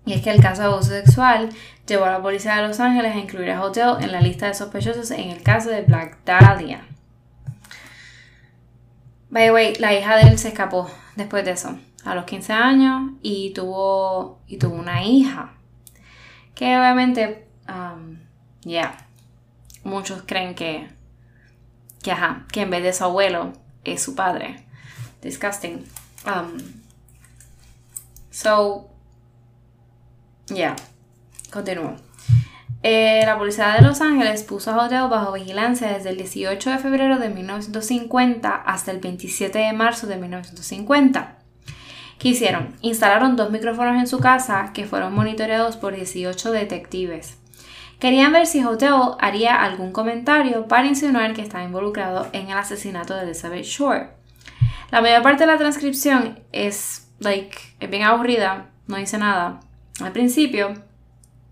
Y 0.05 0.11
es 0.11 0.21
que 0.21 0.31
el 0.31 0.41
caso 0.41 0.63
de 0.63 0.67
abuso 0.67 0.89
sexual 0.89 1.47
llevó 1.87 2.03
a 2.03 2.11
la 2.11 2.21
policía 2.21 2.57
de 2.57 2.67
Los 2.67 2.81
Ángeles 2.81 3.15
a 3.15 3.19
incluir 3.19 3.51
a 3.51 3.63
Hotel 3.63 3.91
en 4.01 4.11
la 4.11 4.19
lista 4.19 4.47
de 4.47 4.53
sospechosos 4.53 5.11
en 5.11 5.29
el 5.29 5.41
caso 5.43 5.69
de 5.69 5.83
Black 5.83 6.17
Dahlia. 6.25 6.85
By 9.29 9.45
the 9.45 9.53
way, 9.53 9.75
la 9.75 9.93
hija 9.93 10.17
de 10.17 10.23
él 10.23 10.37
se 10.37 10.49
escapó 10.49 10.91
después 11.15 11.45
de 11.45 11.51
eso, 11.51 11.79
a 12.03 12.15
los 12.15 12.25
15 12.25 12.51
años, 12.51 13.13
y 13.21 13.51
tuvo, 13.51 14.41
y 14.45 14.57
tuvo 14.57 14.75
una 14.75 15.05
hija. 15.05 15.53
Que 16.53 16.77
obviamente, 16.77 17.47
um, 17.69 18.17
ya, 18.59 19.07
muchos 19.85 20.23
creen 20.25 20.53
que, 20.53 20.89
que, 22.03 22.11
ajá, 22.11 22.45
que 22.51 22.63
en 22.63 22.71
vez 22.71 22.83
de 22.83 22.91
su 22.91 23.05
abuelo 23.05 23.53
es 23.83 24.01
su 24.01 24.15
padre. 24.15 24.65
Disgusting. 25.21 25.85
Um, 26.25 26.57
so, 28.31 28.89
yeah, 30.47 30.75
continúo. 31.51 31.95
Eh, 32.81 33.23
la 33.25 33.37
policía 33.37 33.73
de 33.73 33.81
Los 33.81 33.99
Ángeles 33.99 34.43
puso 34.43 34.71
a 34.71 34.85
Hotel 34.85 35.09
bajo 35.09 35.33
vigilancia 35.33 35.91
desde 35.91 36.11
el 36.11 36.17
18 36.17 36.69
de 36.69 36.77
febrero 36.77 37.19
de 37.19 37.29
1950 37.29 38.55
hasta 38.55 38.91
el 38.91 38.99
27 38.99 39.59
de 39.59 39.73
marzo 39.73 40.07
de 40.07 40.15
1950. 40.15 41.35
¿Qué 42.17 42.29
hicieron? 42.29 42.75
Instalaron 42.81 43.35
dos 43.35 43.51
micrófonos 43.51 43.97
en 43.99 44.07
su 44.07 44.19
casa 44.19 44.71
que 44.73 44.85
fueron 44.85 45.13
monitoreados 45.13 45.75
por 45.75 45.93
18 45.93 46.51
detectives. 46.51 47.37
Querían 47.99 48.31
ver 48.31 48.47
si 48.47 48.63
Hotel 48.63 48.93
haría 49.19 49.61
algún 49.61 49.91
comentario 49.91 50.67
para 50.67 50.87
insinuar 50.87 51.33
que 51.33 51.41
estaba 51.41 51.65
involucrado 51.65 52.27
en 52.31 52.49
el 52.49 52.57
asesinato 52.57 53.13
de 53.13 53.23
Elizabeth 53.23 53.65
Shore. 53.65 54.09
La 54.89 55.01
mayor 55.01 55.21
parte 55.21 55.45
de 55.45 55.51
la 55.51 55.57
transcripción 55.57 56.39
es, 56.51 57.11
like, 57.19 57.57
es 57.79 57.89
bien 57.89 58.03
aburrida, 58.03 58.69
no 58.87 58.95
dice 58.95 59.17
nada. 59.17 59.59
Al 60.01 60.13
principio, 60.13 60.73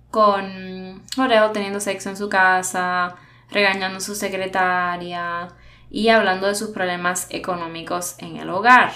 con 0.09 1.03
Hotel 1.17 1.51
teniendo 1.51 1.81
sexo 1.81 2.09
en 2.09 2.17
su 2.17 2.29
casa, 2.29 3.15
regañando 3.51 3.97
a 3.97 4.01
su 4.01 4.15
secretaria 4.15 5.49
y 5.89 6.09
hablando 6.09 6.47
de 6.47 6.55
sus 6.55 6.69
problemas 6.69 7.27
económicos 7.29 8.15
en 8.19 8.37
el 8.37 8.49
hogar. 8.49 8.93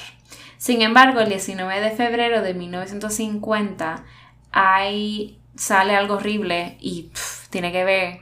Sin 0.58 0.82
embargo, 0.82 1.20
el 1.20 1.30
19 1.30 1.82
de 1.82 1.92
febrero 1.92 2.42
de 2.42 2.54
1950 2.54 4.04
hay, 4.52 5.41
sale 5.56 5.96
algo 5.96 6.16
horrible 6.16 6.78
y 6.80 7.12
tiene 7.50 7.72
que 7.72 7.84
ver, 7.84 8.22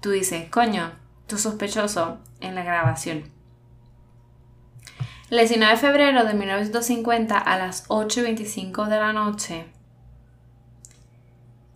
tú 0.00 0.10
dices, 0.10 0.48
coño, 0.50 0.92
tú 1.26 1.38
sospechoso 1.38 2.18
en 2.40 2.54
la 2.54 2.64
grabación. 2.64 3.30
El 5.30 5.38
19 5.38 5.72
de 5.72 5.78
febrero 5.78 6.24
de 6.24 6.34
1950 6.34 7.38
a 7.38 7.56
las 7.56 7.88
8.25 7.88 8.86
de 8.86 8.96
la 8.98 9.14
noche 9.14 9.64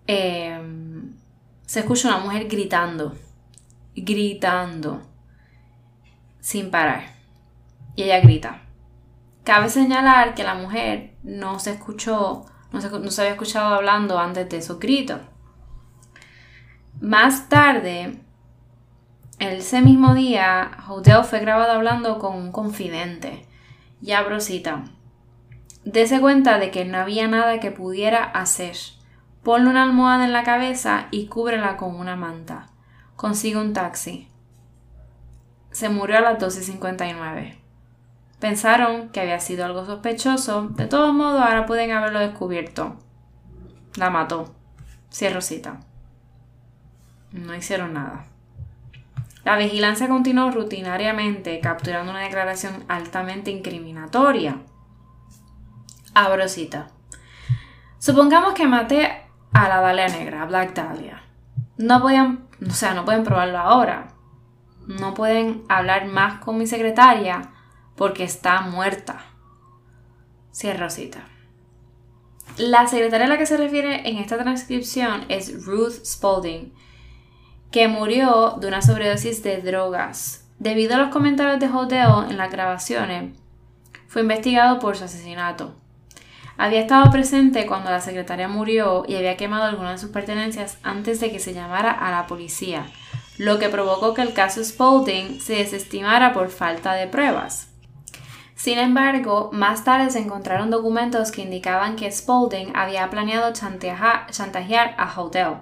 em, 0.06 1.14
se 1.64 1.80
escucha 1.80 2.08
una 2.08 2.18
mujer 2.18 2.48
gritando, 2.48 3.16
gritando. 3.94 5.02
sin 6.40 6.70
parar. 6.70 7.14
Y 7.96 8.04
ella 8.04 8.20
grita. 8.20 8.62
Cabe 9.42 9.68
señalar 9.70 10.34
que 10.34 10.44
la 10.44 10.54
mujer 10.54 11.14
no 11.22 11.58
se 11.58 11.72
escuchó, 11.72 12.44
no 12.72 12.80
se, 12.80 13.20
había 13.20 13.32
escuchado 13.32 13.74
hablando 13.74 14.18
antes 14.18 14.48
de 14.48 14.58
esos 14.58 14.78
gritos. 14.78 15.20
Más 17.00 17.48
tarde, 17.48 18.20
ese 19.38 19.82
mismo 19.82 20.14
día, 20.14 20.70
Hotel 20.88 21.24
fue 21.24 21.40
grabado 21.40 21.72
hablando 21.72 22.18
con 22.18 22.34
un 22.34 22.52
confidente. 22.52 23.46
Ya, 24.00 24.22
brosita. 24.22 24.84
Dese 25.84 26.20
cuenta 26.20 26.58
de 26.58 26.70
que 26.70 26.84
no 26.84 26.98
había 26.98 27.28
nada 27.28 27.60
que 27.60 27.70
pudiera 27.70 28.24
hacer. 28.24 28.76
Ponle 29.42 29.70
una 29.70 29.84
almohada 29.84 30.24
en 30.24 30.32
la 30.32 30.42
cabeza 30.42 31.08
y 31.10 31.26
cúbrela 31.26 31.76
con 31.76 31.94
una 31.94 32.16
manta. 32.16 32.70
Consigue 33.14 33.58
un 33.58 33.72
taxi. 33.72 34.28
Se 35.70 35.88
murió 35.88 36.18
a 36.18 36.20
las 36.22 36.38
12.59. 36.38 37.65
Pensaron 38.40 39.08
que 39.08 39.20
había 39.20 39.40
sido 39.40 39.64
algo 39.64 39.86
sospechoso. 39.86 40.68
De 40.68 40.86
todos 40.86 41.14
modos, 41.14 41.40
ahora 41.40 41.64
pueden 41.66 41.92
haberlo 41.92 42.18
descubierto. 42.18 42.96
La 43.96 44.10
mató. 44.10 44.54
Cierro 45.10 45.40
cita. 45.40 45.80
No 47.32 47.54
hicieron 47.54 47.94
nada. 47.94 48.26
La 49.44 49.56
vigilancia 49.56 50.08
continuó 50.08 50.50
rutinariamente, 50.50 51.60
capturando 51.60 52.10
una 52.10 52.20
declaración 52.20 52.84
altamente 52.88 53.50
incriminatoria. 53.50 54.58
Abro 56.14 56.48
cita. 56.48 56.88
Supongamos 57.98 58.54
que 58.54 58.66
maté 58.66 59.22
a 59.52 59.68
la 59.68 59.80
Dalia 59.80 60.08
Negra, 60.08 60.42
a 60.42 60.46
Black 60.46 60.74
Dahlia. 60.74 61.22
No 61.78 62.02
pueden, 62.02 62.46
o 62.68 62.72
sea, 62.72 62.92
no 62.92 63.04
pueden 63.04 63.24
probarlo 63.24 63.58
ahora. 63.58 64.08
No 64.86 65.14
pueden 65.14 65.64
hablar 65.68 66.06
más 66.06 66.40
con 66.40 66.58
mi 66.58 66.66
secretaria 66.66 67.52
porque 67.96 68.24
está 68.24 68.60
muerta. 68.60 69.24
Cierro 70.52 70.90
cita. 70.90 71.24
La 72.58 72.86
secretaria 72.86 73.26
a 73.26 73.28
la 73.28 73.38
que 73.38 73.46
se 73.46 73.56
refiere 73.56 74.08
en 74.08 74.18
esta 74.18 74.38
transcripción 74.38 75.26
es 75.28 75.64
Ruth 75.64 76.04
Spalding, 76.04 76.72
que 77.70 77.88
murió 77.88 78.56
de 78.60 78.68
una 78.68 78.80
sobredosis 78.80 79.42
de 79.42 79.60
drogas. 79.60 80.48
Debido 80.58 80.94
a 80.94 80.98
los 80.98 81.10
comentarios 81.10 81.60
de 81.60 81.68
Hotel 81.68 82.30
en 82.30 82.38
las 82.38 82.50
grabaciones, 82.50 83.36
fue 84.08 84.22
investigado 84.22 84.78
por 84.78 84.96
su 84.96 85.04
asesinato. 85.04 85.74
Había 86.56 86.80
estado 86.80 87.10
presente 87.10 87.66
cuando 87.66 87.90
la 87.90 88.00
secretaria 88.00 88.48
murió 88.48 89.04
y 89.06 89.16
había 89.16 89.36
quemado 89.36 89.64
algunas 89.64 89.92
de 89.92 89.98
sus 89.98 90.10
pertenencias 90.10 90.78
antes 90.82 91.20
de 91.20 91.30
que 91.30 91.38
se 91.38 91.52
llamara 91.52 91.90
a 91.90 92.10
la 92.10 92.26
policía, 92.26 92.86
lo 93.36 93.58
que 93.58 93.68
provocó 93.68 94.14
que 94.14 94.22
el 94.22 94.32
caso 94.32 94.64
Spalding 94.64 95.42
se 95.42 95.56
desestimara 95.56 96.32
por 96.32 96.48
falta 96.48 96.94
de 96.94 97.08
pruebas. 97.08 97.75
Sin 98.56 98.78
embargo, 98.78 99.50
más 99.52 99.84
tarde 99.84 100.10
se 100.10 100.18
encontraron 100.18 100.70
documentos 100.70 101.30
que 101.30 101.42
indicaban 101.42 101.94
que 101.94 102.10
Spalding 102.10 102.74
había 102.74 103.08
planeado 103.10 103.52
chantajear 103.52 104.94
a 104.98 105.20
Hotel 105.20 105.58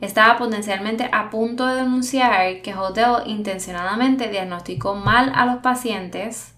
estaba 0.00 0.36
potencialmente 0.36 1.08
a 1.10 1.30
punto 1.30 1.66
de 1.66 1.76
denunciar 1.76 2.60
que 2.62 2.74
Hotel 2.74 3.26
intencionadamente 3.26 4.28
diagnosticó 4.28 4.94
mal 4.94 5.32
a 5.34 5.46
los 5.46 5.56
pacientes 5.56 6.52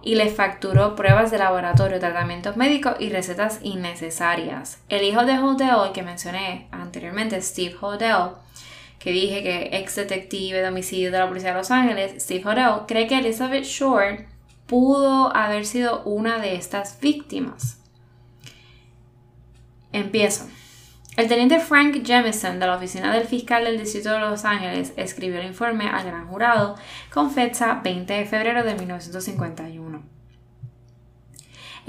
y 0.00 0.14
les 0.14 0.34
facturó 0.34 0.94
pruebas 0.94 1.32
de 1.32 1.38
laboratorio, 1.38 1.98
tratamientos 1.98 2.56
médicos 2.56 2.94
y 3.00 3.10
recetas 3.10 3.58
innecesarias. 3.62 4.80
El 4.88 5.02
hijo 5.02 5.24
de 5.24 5.38
Hotel, 5.38 5.92
que 5.92 6.04
mencioné 6.04 6.68
anteriormente, 6.70 7.42
Steve 7.42 7.74
Hotel, 7.80 8.30
que 9.00 9.10
dije 9.10 9.42
que 9.42 9.70
ex 9.72 9.96
detective 9.96 10.60
de 10.60 10.68
homicidio 10.68 11.10
de 11.10 11.18
la 11.18 11.28
Policía 11.28 11.50
de 11.50 11.58
Los 11.58 11.72
Ángeles, 11.72 12.22
Steve 12.22 12.48
Hotel, 12.48 12.86
cree 12.86 13.08
que 13.08 13.18
Elizabeth 13.18 13.64
Short 13.64 14.20
pudo 14.68 15.34
haber 15.34 15.66
sido 15.66 16.02
una 16.04 16.38
de 16.38 16.54
estas 16.54 17.00
víctimas. 17.00 17.80
Empiezo. 19.92 20.46
El 21.16 21.26
teniente 21.26 21.58
Frank 21.58 22.06
Jemison 22.06 22.60
de 22.60 22.66
la 22.66 22.76
Oficina 22.76 23.12
del 23.12 23.26
Fiscal 23.26 23.64
del 23.64 23.78
Distrito 23.78 24.12
de 24.12 24.20
Los 24.20 24.44
Ángeles 24.44 24.92
escribió 24.96 25.40
el 25.40 25.46
informe 25.48 25.88
al 25.88 26.04
gran 26.04 26.28
jurado 26.28 26.76
con 27.12 27.32
fecha 27.32 27.80
20 27.82 28.12
de 28.12 28.26
febrero 28.26 28.62
de 28.62 28.76
1951. 28.76 30.17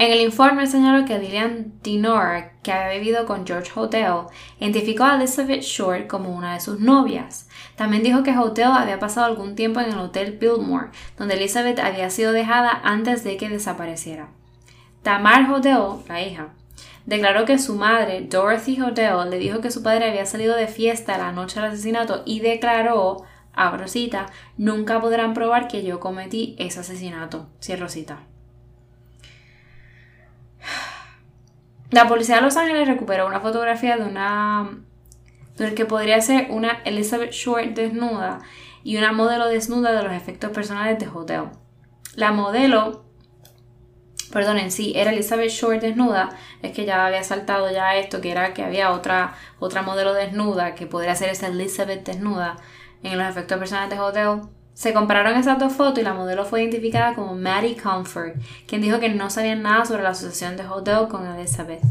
En 0.00 0.10
el 0.12 0.22
informe 0.22 0.66
señaló 0.66 1.04
que 1.04 1.18
Lillian 1.18 1.74
Dinor, 1.82 2.52
que 2.62 2.72
había 2.72 2.98
vivido 2.98 3.26
con 3.26 3.46
George 3.46 3.70
Hotel, 3.74 4.28
identificó 4.58 5.04
a 5.04 5.16
Elizabeth 5.16 5.60
Short 5.60 6.06
como 6.06 6.34
una 6.34 6.54
de 6.54 6.60
sus 6.60 6.80
novias. 6.80 7.50
También 7.76 8.02
dijo 8.02 8.22
que 8.22 8.34
Hotel 8.34 8.70
había 8.72 8.98
pasado 8.98 9.26
algún 9.26 9.54
tiempo 9.54 9.78
en 9.78 9.90
el 9.92 9.98
Hotel 9.98 10.38
Biltmore, 10.38 10.88
donde 11.18 11.34
Elizabeth 11.34 11.78
había 11.80 12.08
sido 12.08 12.32
dejada 12.32 12.80
antes 12.82 13.24
de 13.24 13.36
que 13.36 13.50
desapareciera. 13.50 14.30
Tamar 15.02 15.52
Hotel, 15.52 15.82
la 16.08 16.22
hija, 16.22 16.54
declaró 17.04 17.44
que 17.44 17.58
su 17.58 17.74
madre, 17.74 18.22
Dorothy 18.22 18.80
Hotel, 18.80 19.28
le 19.28 19.36
dijo 19.36 19.60
que 19.60 19.70
su 19.70 19.82
padre 19.82 20.08
había 20.08 20.24
salido 20.24 20.56
de 20.56 20.66
fiesta 20.66 21.18
la 21.18 21.32
noche 21.32 21.60
del 21.60 21.72
asesinato 21.72 22.22
y 22.24 22.40
declaró, 22.40 23.24
abro 23.52 23.86
cita, 23.86 24.30
nunca 24.56 24.98
podrán 24.98 25.34
probar 25.34 25.68
que 25.68 25.82
yo 25.82 26.00
cometí 26.00 26.56
ese 26.58 26.80
asesinato, 26.80 27.50
cierro 27.60 27.90
cita. 27.90 28.29
La 31.90 32.06
policía 32.06 32.36
de 32.36 32.42
Los 32.42 32.56
Ángeles 32.56 32.86
recuperó 32.86 33.26
una 33.26 33.40
fotografía 33.40 33.96
de 33.96 34.04
una 34.04 34.78
del 35.56 35.74
que 35.74 35.84
podría 35.84 36.20
ser 36.20 36.48
una 36.50 36.80
Elizabeth 36.84 37.32
Short 37.32 37.74
desnuda 37.74 38.40
y 38.82 38.96
una 38.96 39.12
modelo 39.12 39.46
desnuda 39.46 39.92
de 39.92 40.02
los 40.02 40.12
efectos 40.12 40.50
personales 40.52 40.98
de 40.98 41.08
Hotel. 41.08 41.50
La 42.14 42.32
modelo 42.32 43.04
perdón, 44.32 44.58
en 44.58 44.70
sí 44.70 44.92
era 44.94 45.10
Elizabeth 45.10 45.50
Short 45.50 45.80
desnuda, 45.80 46.30
es 46.62 46.72
que 46.72 46.84
ya 46.84 47.06
había 47.06 47.24
saltado 47.24 47.70
ya 47.70 47.96
esto, 47.96 48.20
que 48.20 48.30
era 48.30 48.54
que 48.54 48.62
había 48.62 48.92
otra, 48.92 49.34
otra 49.58 49.82
modelo 49.82 50.14
desnuda 50.14 50.74
que 50.74 50.86
podría 50.86 51.14
ser 51.14 51.30
esa 51.30 51.48
Elizabeth 51.48 52.06
desnuda 52.06 52.56
en 53.02 53.18
los 53.18 53.28
efectos 53.28 53.58
personales 53.58 53.90
de 53.90 54.00
Hotel. 54.00 54.42
Se 54.80 54.94
compararon 54.94 55.38
esas 55.38 55.58
dos 55.58 55.74
fotos 55.74 55.98
y 55.98 56.02
la 56.02 56.14
modelo 56.14 56.46
fue 56.46 56.62
identificada 56.62 57.14
como 57.14 57.34
Maddie 57.34 57.76
Comfort, 57.76 58.36
quien 58.66 58.80
dijo 58.80 58.98
que 58.98 59.10
no 59.10 59.28
sabía 59.28 59.54
nada 59.54 59.84
sobre 59.84 60.02
la 60.02 60.08
asociación 60.08 60.56
de 60.56 60.66
Hotel 60.66 61.06
con 61.10 61.26
Elizabeth. 61.26 61.82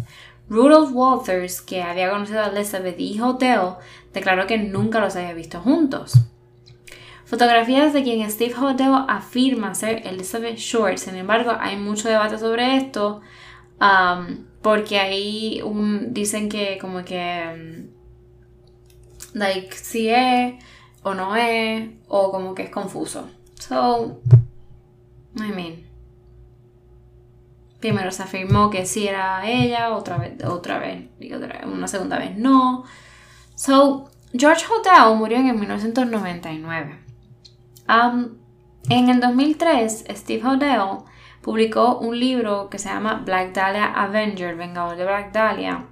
Rudolph 0.50 0.90
Walters, 0.92 1.62
que 1.62 1.84
había 1.84 2.10
conocido 2.10 2.42
a 2.42 2.48
Elizabeth 2.48 3.00
y 3.00 3.22
Hotel, 3.22 3.60
declaró 4.12 4.48
que 4.48 4.58
nunca 4.58 5.00
los 5.00 5.16
había 5.16 5.36
visto 5.36 5.62
juntos. 5.62 6.16
Fotografías 7.26 7.94
de 7.94 8.02
quien 8.02 8.28
Steve 8.32 8.56
Hotel 8.60 8.92
afirma 9.08 9.76
ser 9.76 10.08
Elizabeth 10.08 10.58
Short. 10.58 10.98
Sin 10.98 11.14
embargo, 11.14 11.52
hay 11.60 11.78
mucho 11.78 12.10
debate 12.10 12.40
sobre 12.40 12.76
esto. 12.76 13.22
Um, 13.80 14.46
porque 14.64 14.98
ahí 14.98 15.62
dicen 16.08 16.50
que 16.50 16.80
como 16.82 17.06
que 17.06 17.44
um, 17.54 17.88
like 19.36 19.76
si 19.76 20.10
es 20.10 20.56
o 21.04 21.14
no 21.14 21.36
es 21.36 21.90
o 22.08 22.32
como 22.32 22.56
que 22.56 22.64
es 22.64 22.70
confuso. 22.70 23.30
So, 23.60 24.22
I 25.36 25.52
mean, 25.52 25.86
primero 27.80 28.12
se 28.12 28.24
afirmó 28.24 28.70
que 28.70 28.86
sí 28.86 29.08
era 29.08 29.48
ella, 29.50 29.96
otra 29.96 30.18
vez, 30.18 30.44
otra 30.44 30.80
vez, 30.80 31.10
y 31.20 31.34
una 31.34 31.88
segunda 31.88 32.18
vez 32.18 32.38
no. 32.38 32.84
So, 33.56 34.10
George 34.34 34.66
Hotel 34.72 35.16
murió 35.18 35.38
en 35.38 35.60
1999 35.60 37.10
en 38.90 39.10
el 39.10 39.20
2003, 39.20 40.06
Steve 40.12 40.48
Hodel 40.48 41.00
publicó 41.42 41.98
un 41.98 42.20
libro 42.20 42.70
que 42.70 42.78
se 42.78 42.90
llama 42.90 43.24
Black 43.26 43.54
Dahlia 43.54 43.86
Avenger, 43.94 44.56
Vengador 44.56 44.96
de 44.96 45.06
Black 45.06 45.32
Dahlia, 45.32 45.86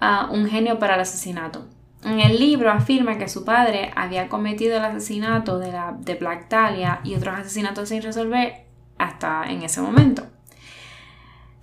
uh, 0.00 0.32
un 0.32 0.48
genio 0.48 0.78
para 0.78 0.94
el 0.94 1.00
asesinato. 1.00 1.66
En 2.04 2.20
el 2.20 2.38
libro 2.38 2.70
afirma 2.70 3.18
que 3.18 3.28
su 3.28 3.44
padre 3.44 3.90
había 3.96 4.28
cometido 4.28 4.76
el 4.76 4.84
asesinato 4.84 5.58
de, 5.58 5.72
la, 5.72 5.96
de 5.98 6.14
Black 6.14 6.48
Dahlia 6.48 7.00
y 7.02 7.14
otros 7.14 7.38
asesinatos 7.38 7.88
sin 7.88 8.02
resolver 8.02 8.64
hasta 8.98 9.44
en 9.50 9.62
ese 9.62 9.80
momento. 9.80 10.26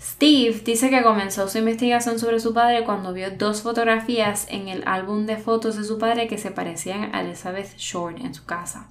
Steve 0.02 0.62
dice 0.64 0.90
que 0.90 1.02
comenzó 1.02 1.48
su 1.48 1.58
investigación 1.58 2.20
sobre 2.20 2.40
su 2.40 2.54
padre 2.54 2.84
cuando 2.84 3.12
vio 3.12 3.32
dos 3.32 3.62
fotografías 3.62 4.46
en 4.50 4.68
el 4.68 4.84
álbum 4.88 5.26
de 5.26 5.38
fotos 5.38 5.78
de 5.78 5.84
su 5.84 5.98
padre 5.98 6.28
que 6.28 6.38
se 6.38 6.52
parecían 6.52 7.16
a 7.16 7.22
Elizabeth 7.22 7.76
Short 7.78 8.20
en 8.20 8.34
su 8.34 8.46
casa. 8.46 8.88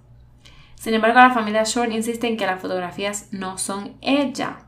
Sin 0.75 0.93
embargo, 0.93 1.21
la 1.21 1.33
familia 1.33 1.63
Short 1.65 1.93
insiste 1.93 2.27
en 2.27 2.37
que 2.37 2.47
las 2.47 2.61
fotografías 2.61 3.29
no 3.31 3.59
son 3.59 3.95
ella. 4.01 4.59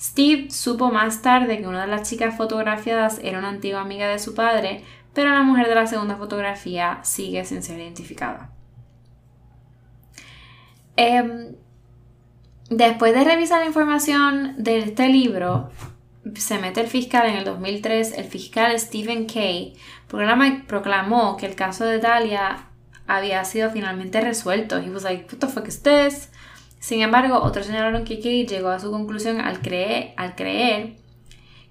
Steve 0.00 0.50
supo 0.50 0.90
más 0.90 1.20
tarde 1.20 1.60
que 1.60 1.68
una 1.68 1.82
de 1.82 1.88
las 1.88 2.08
chicas 2.08 2.36
fotografiadas 2.36 3.20
era 3.22 3.38
una 3.38 3.50
antigua 3.50 3.82
amiga 3.82 4.08
de 4.08 4.18
su 4.18 4.34
padre, 4.34 4.82
pero 5.14 5.30
la 5.30 5.42
mujer 5.42 5.68
de 5.68 5.74
la 5.74 5.86
segunda 5.86 6.16
fotografía 6.16 7.00
sigue 7.02 7.44
sin 7.44 7.62
ser 7.62 7.78
identificada. 7.80 8.50
Em, 10.96 11.54
después 12.68 13.14
de 13.14 13.24
revisar 13.24 13.60
la 13.60 13.66
información 13.66 14.54
de 14.58 14.78
este 14.78 15.08
libro, 15.08 15.70
se 16.34 16.58
mete 16.58 16.80
el 16.80 16.86
fiscal 16.86 17.26
en 17.26 17.36
el 17.36 17.44
2003, 17.44 18.18
el 18.18 18.24
fiscal 18.24 18.78
Stephen 18.78 19.26
Kay 19.26 19.74
proclamó 20.06 21.36
que 21.36 21.46
el 21.46 21.54
caso 21.54 21.84
de 21.84 21.98
Dalia 21.98 22.68
había 23.06 23.44
sido 23.44 23.70
finalmente 23.70 24.20
resuelto. 24.20 24.78
He 24.78 24.90
was 24.90 25.02
like, 25.02 25.26
what 25.32 25.38
the 25.38 25.48
fuck 25.48 25.66
is 25.66 25.82
this? 25.82 26.30
Sin 26.78 27.02
embargo, 27.02 27.40
otros 27.42 27.66
señalaron 27.66 28.04
que 28.04 28.16
Kate 28.16 28.46
llegó 28.46 28.68
a 28.68 28.78
su 28.78 28.90
conclusión 28.90 29.40
al 29.40 29.60
creer 29.60 30.14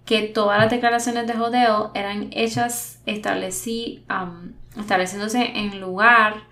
que 0.10 0.24
todas 0.24 0.58
las 0.58 0.72
declaraciones 0.72 1.28
de 1.28 1.36
jodeo 1.36 1.92
eran 1.94 2.30
hechas 2.32 3.00
estableci, 3.06 4.04
estableciéndose 4.76 5.52
en 5.54 5.80
lugar 5.80 6.46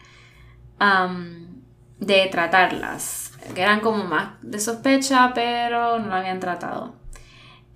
de 1.98 2.28
tratarlas, 2.28 3.36
que 3.56 3.64
eran 3.64 3.80
como 3.80 4.04
más 4.04 4.34
de 4.44 4.60
sospecha, 4.60 5.32
pero 5.34 5.98
no 5.98 6.06
lo 6.06 6.14
habían 6.14 6.40
tratado. 6.40 6.94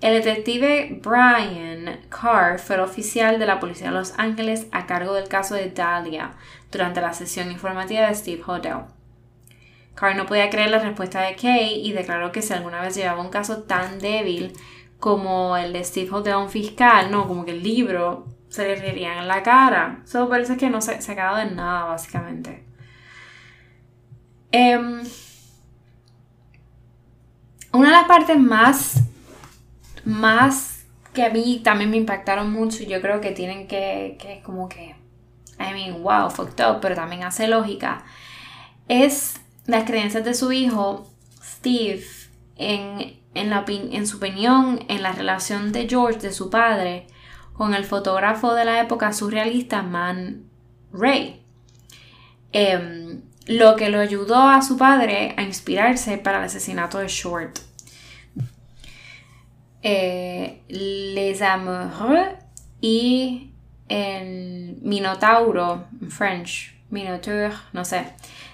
El 0.02 0.22
detective 0.22 1.00
Brian 1.02 2.02
Carr 2.10 2.60
fue 2.60 2.76
el 2.76 2.84
oficial 2.84 3.39
de 3.39 3.48
la 3.48 3.60
policía 3.60 3.88
de 3.88 3.94
Los 3.94 4.13
Ángeles 4.20 4.67
a 4.72 4.86
cargo 4.86 5.15
del 5.15 5.30
caso 5.30 5.56
de 5.56 5.72
Dahlia 5.72 6.34
durante 6.72 7.02
la 7.02 7.13
sesión 7.13 7.50
informativa 7.50 8.06
de 8.06 8.13
Steve 8.13 8.44
Hodel. 8.46 8.82
Carr 9.96 10.15
no 10.15 10.28
podía 10.28 10.52
creer 10.52 10.70
la 10.70 10.78
respuesta 10.78 11.22
de 11.22 11.36
Kay 11.36 11.82
y 11.84 11.91
declaró 11.91 12.32
que 12.32 12.44
si 12.44 12.54
alguna 12.54 12.82
vez 12.82 12.96
llevaba 12.96 13.20
un 13.20 13.30
caso 13.30 13.63
tan 13.63 13.98
débil 13.98 14.54
como 15.02 15.58
el 15.58 15.74
de 15.74 15.84
Steve 15.84 16.12
Hodel, 16.12 16.36
un 16.36 16.50
fiscal, 16.50 17.12
no, 17.12 17.28
como 17.28 17.44
que 17.44 17.52
el 17.52 17.64
libro 17.64 18.28
se 18.50 18.68
le 18.68 18.76
reirían 18.76 19.18
en 19.18 19.28
la 19.28 19.42
cara. 19.42 20.04
Solo 20.06 20.30
parece 20.30 20.58
que 20.58 20.70
no 20.70 20.80
se, 20.80 21.02
se 21.02 21.12
ha 21.12 21.16
quedado 21.16 21.44
nada, 21.56 21.86
básicamente. 21.86 22.64
Em, 24.52 25.02
una 27.74 27.88
de 27.88 27.94
las 27.94 28.06
partes 28.06 28.40
más, 28.40 29.02
más 30.06 30.86
que 31.14 31.24
a 31.24 31.32
mí 31.32 31.62
también 31.64 31.90
me 31.90 31.98
impactaron 31.98 32.54
mucho, 32.54 32.84
y 32.84 32.86
yo 32.86 33.02
creo 33.02 33.22
que 33.22 33.32
tienen 33.32 33.68
que, 33.68 34.18
que 34.20 34.42
como 34.44 34.70
que, 34.70 34.96
I 35.60 35.74
mean, 35.74 36.04
wow, 36.04 36.30
fucked 36.30 36.64
up, 36.64 36.80
pero 36.80 36.94
también 36.94 37.24
hace 37.24 37.48
lógica, 37.48 38.04
es 38.88 39.42
las 39.66 39.86
creencias 39.86 40.24
de 40.24 40.36
su 40.36 40.52
hijo, 40.52 41.10
Steve, 41.42 42.04
en, 42.56 43.21
en, 43.34 44.08
su 44.08 44.17
opinión, 44.17 44.84
en 44.88 45.04
la 45.04 45.12
relación 45.12 45.72
de 45.72 45.88
George, 45.88 46.20
de 46.20 46.34
su 46.34 46.50
padre, 46.50 47.08
con 47.54 47.74
el 47.74 47.86
fotógrafo 47.86 48.54
de 48.54 48.65
la 48.65 48.82
época 48.82 49.13
surrealista 49.13 49.82
Man 49.82 50.44
Ray. 50.91 51.41
Em, 52.52 53.22
lo 53.48 53.76
que 53.76 53.89
lo 53.89 54.00
ayudó 54.00 54.38
a 54.50 54.62
su 54.62 54.78
padre 54.78 55.34
a 55.38 55.44
inspirarse 55.44 56.17
para 56.17 56.39
el 56.39 56.46
asesinato 56.46 57.00
de 57.00 57.08
Short. 57.08 57.60
Eh, 59.84 60.62
Les 60.67 61.41
Amoureux 61.41 62.38
y 62.82 63.52
el 63.88 64.78
Minotauro, 64.82 65.88
en 66.02 66.12
French, 66.12 66.76
Minotaur, 66.89 67.52
no 67.74 67.84
sé, 67.84 68.06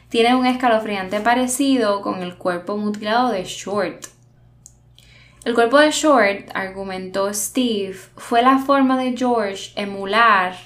tiene 0.09 0.35
un 0.35 0.45
escalofriante 0.45 1.19
parecido 1.19 2.01
con 2.01 2.21
el 2.23 2.37
cuerpo 2.37 2.77
mutilado 2.77 3.29
de 3.29 3.43
Short. 3.43 4.16
El 5.47 5.53
cuerpo 5.53 5.79
de 5.79 5.91
Short, 5.91 6.49
argumentó 6.53 7.33
Steve, 7.33 7.95
fue 8.17 8.41
la 8.41 8.57
forma 8.57 9.01
de 9.01 9.15
George 9.15 9.71
emular, 9.77 10.57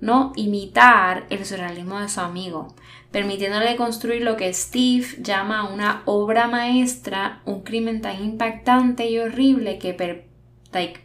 no 0.00 0.32
imitar 0.36 1.26
el 1.30 1.44
surrealismo 1.44 1.98
de 1.98 2.08
su 2.08 2.20
amigo 2.20 2.76
permitiéndole 3.10 3.74
construir 3.74 4.22
lo 4.22 4.36
que 4.36 4.54
Steve 4.54 5.04
llama 5.18 5.68
una 5.68 6.02
obra 6.04 6.46
maestra, 6.46 7.40
un 7.44 7.62
crimen 7.62 8.02
tan 8.02 8.22
impactante 8.22 9.10
y 9.10 9.18
horrible 9.18 9.80
que 9.80 10.24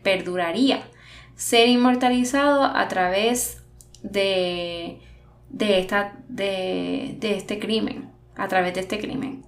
perduraría, 0.04 0.84
ser 1.36 1.68
inmortalizado 1.68 2.64
a 2.64 2.88
través 2.90 3.64
de, 4.04 5.00
de, 5.50 5.80
esta, 5.80 6.14
de 6.28 7.18
este 7.22 7.58
crimen, 7.58 8.12
a 8.36 8.48
través 8.48 8.76
de 8.76 8.82
este 8.82 9.00
crimen. 9.00 9.44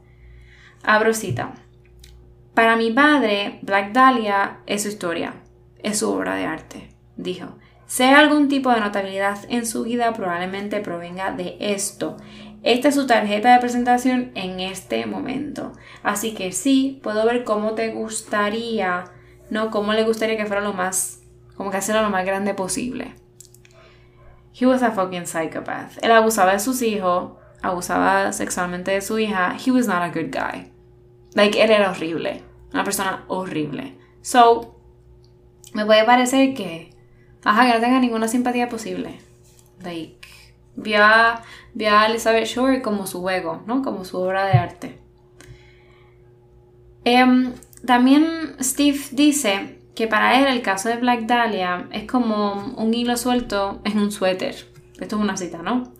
Abro 0.81 1.13
cita. 1.13 1.53
Para 2.57 2.75
mi 2.75 2.89
padre, 2.89 3.59
Black 3.61 3.91
Dahlia 3.91 4.61
es 4.65 4.81
su 4.81 4.87
historia, 4.87 5.35
es 5.83 5.99
su 5.99 6.11
obra 6.11 6.33
de 6.33 6.45
arte, 6.45 6.89
dijo. 7.15 7.49
Sea 7.85 8.17
algún 8.17 8.47
tipo 8.47 8.71
de 8.71 8.79
notabilidad 8.79 9.37
en 9.47 9.67
su 9.67 9.83
vida, 9.83 10.11
probablemente 10.13 10.79
provenga 10.79 11.31
de 11.31 11.55
esto. 11.59 12.17
Esta 12.63 12.87
es 12.87 12.95
su 12.95 13.05
tarjeta 13.05 13.53
de 13.53 13.59
presentación 13.59 14.31
en 14.33 14.59
este 14.59 15.05
momento. 15.05 15.73
Así 16.01 16.33
que 16.33 16.51
sí, 16.51 16.99
puedo 17.03 17.27
ver 17.27 17.43
cómo 17.43 17.75
te 17.75 17.89
gustaría, 17.89 19.03
¿no? 19.51 19.69
Cómo 19.69 19.93
le 19.93 20.03
gustaría 20.03 20.35
que 20.35 20.47
fuera 20.47 20.63
lo 20.63 20.73
más, 20.73 21.21
como 21.57 21.69
que 21.69 21.77
hacerlo 21.77 22.01
lo 22.01 22.09
más 22.09 22.25
grande 22.25 22.55
posible. 22.55 23.13
He 24.59 24.65
was 24.65 24.81
a 24.81 24.89
fucking 24.89 25.27
psychopath. 25.27 26.03
Él 26.03 26.11
abusaba 26.11 26.53
de 26.53 26.59
sus 26.59 26.81
hijos, 26.81 27.33
abusaba 27.61 28.33
sexualmente 28.33 28.89
de 28.89 29.01
su 29.01 29.19
hija. 29.19 29.55
He 29.63 29.69
was 29.69 29.85
not 29.85 30.01
a 30.01 30.09
good 30.09 30.31
guy. 30.31 30.71
Like, 31.35 31.61
él 31.61 31.69
era 31.69 31.91
horrible. 31.91 32.46
Una 32.77 32.83
persona 32.83 33.25
horrible. 33.27 33.97
So, 34.21 34.75
me 35.73 35.83
puede 35.83 36.03
parecer 36.03 36.53
que 36.53 36.95
Ajá, 37.47 37.65
que 37.65 37.73
no 37.75 37.79
tenga 37.79 37.99
ninguna 38.01 38.27
simpatía 38.27 38.67
posible. 38.67 39.19
Like, 39.81 40.27
vio 40.75 41.01
a, 41.01 41.43
Elizabeth 41.77 42.45
Shore 42.45 42.81
como 42.81 43.07
su 43.07 43.21
juego, 43.21 43.63
¿no? 43.65 43.81
Como 43.81 44.03
su 44.03 44.17
obra 44.17 44.45
de 44.45 44.51
arte. 44.51 44.99
Em, 47.05 47.53
también 47.85 48.57
Steve 48.59 48.99
dice 49.11 49.79
que 49.95 50.07
para 50.07 50.39
él 50.39 50.47
el 50.47 50.61
caso 50.61 50.89
de 50.89 50.97
Black 50.97 51.21
Dahlia 51.21 51.87
es 51.91 52.03
como 52.03 52.75
un 52.75 52.93
hilo 52.93 53.15
suelto 53.15 53.79
en 53.85 53.97
un 53.97 54.11
suéter. 54.11 54.67
Esto 54.99 55.15
es 55.15 55.21
una 55.21 55.37
cita, 55.37 55.59
¿no? 55.59 55.93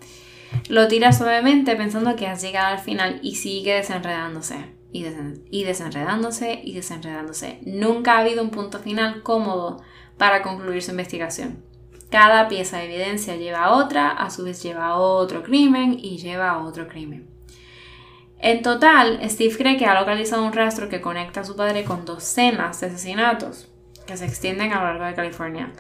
Lo 0.67 0.89
tira 0.89 1.13
suavemente 1.13 1.77
pensando 1.77 2.17
que 2.17 2.27
has 2.27 2.41
llegado 2.41 2.73
al 2.73 2.79
final 2.79 3.19
y 3.21 3.35
sigue 3.35 3.73
desenredándose. 3.75 4.76
Y, 4.91 5.63
desenredándose 5.63 6.61
y 6.63 6.73
desenredándose. 6.73 7.59
Nunca 7.65 8.13
ha 8.13 8.19
habido 8.19 8.41
un 8.41 8.49
punto 8.49 8.79
final 8.79 9.21
cómodo 9.21 9.81
para 10.17 10.41
concluir 10.41 10.81
su 10.81 10.91
investigación. 10.91 11.63
Cada 12.09 12.47
pieza 12.47 12.77
de 12.77 12.85
evidencia 12.85 13.35
lleva 13.35 13.65
a 13.65 13.75
otra, 13.75 14.09
a 14.09 14.29
su 14.29 14.43
vez 14.43 14.63
lleva 14.63 14.87
a 14.87 14.97
otro 14.97 15.43
crimen 15.43 15.97
y 15.99 16.17
lleva 16.17 16.49
a 16.49 16.63
otro 16.63 16.87
crimen. 16.87 17.27
En 18.39 18.61
total, 18.61 19.19
Steve 19.29 19.55
cree 19.57 19.77
que 19.77 19.85
ha 19.85 19.99
localizado 19.99 20.45
un 20.45 20.53
rastro 20.53 20.89
que 20.89 21.01
conecta 21.01 21.41
a 21.41 21.43
su 21.43 21.55
padre 21.55 21.83
con 21.83 22.05
docenas 22.05 22.79
de 22.79 22.87
asesinatos 22.87 23.67
que 24.05 24.15
se 24.15 24.25
extienden 24.25 24.73
a 24.73 24.79
lo 24.79 24.85
largo 24.85 25.05
de 25.05 25.15
California. 25.15 25.71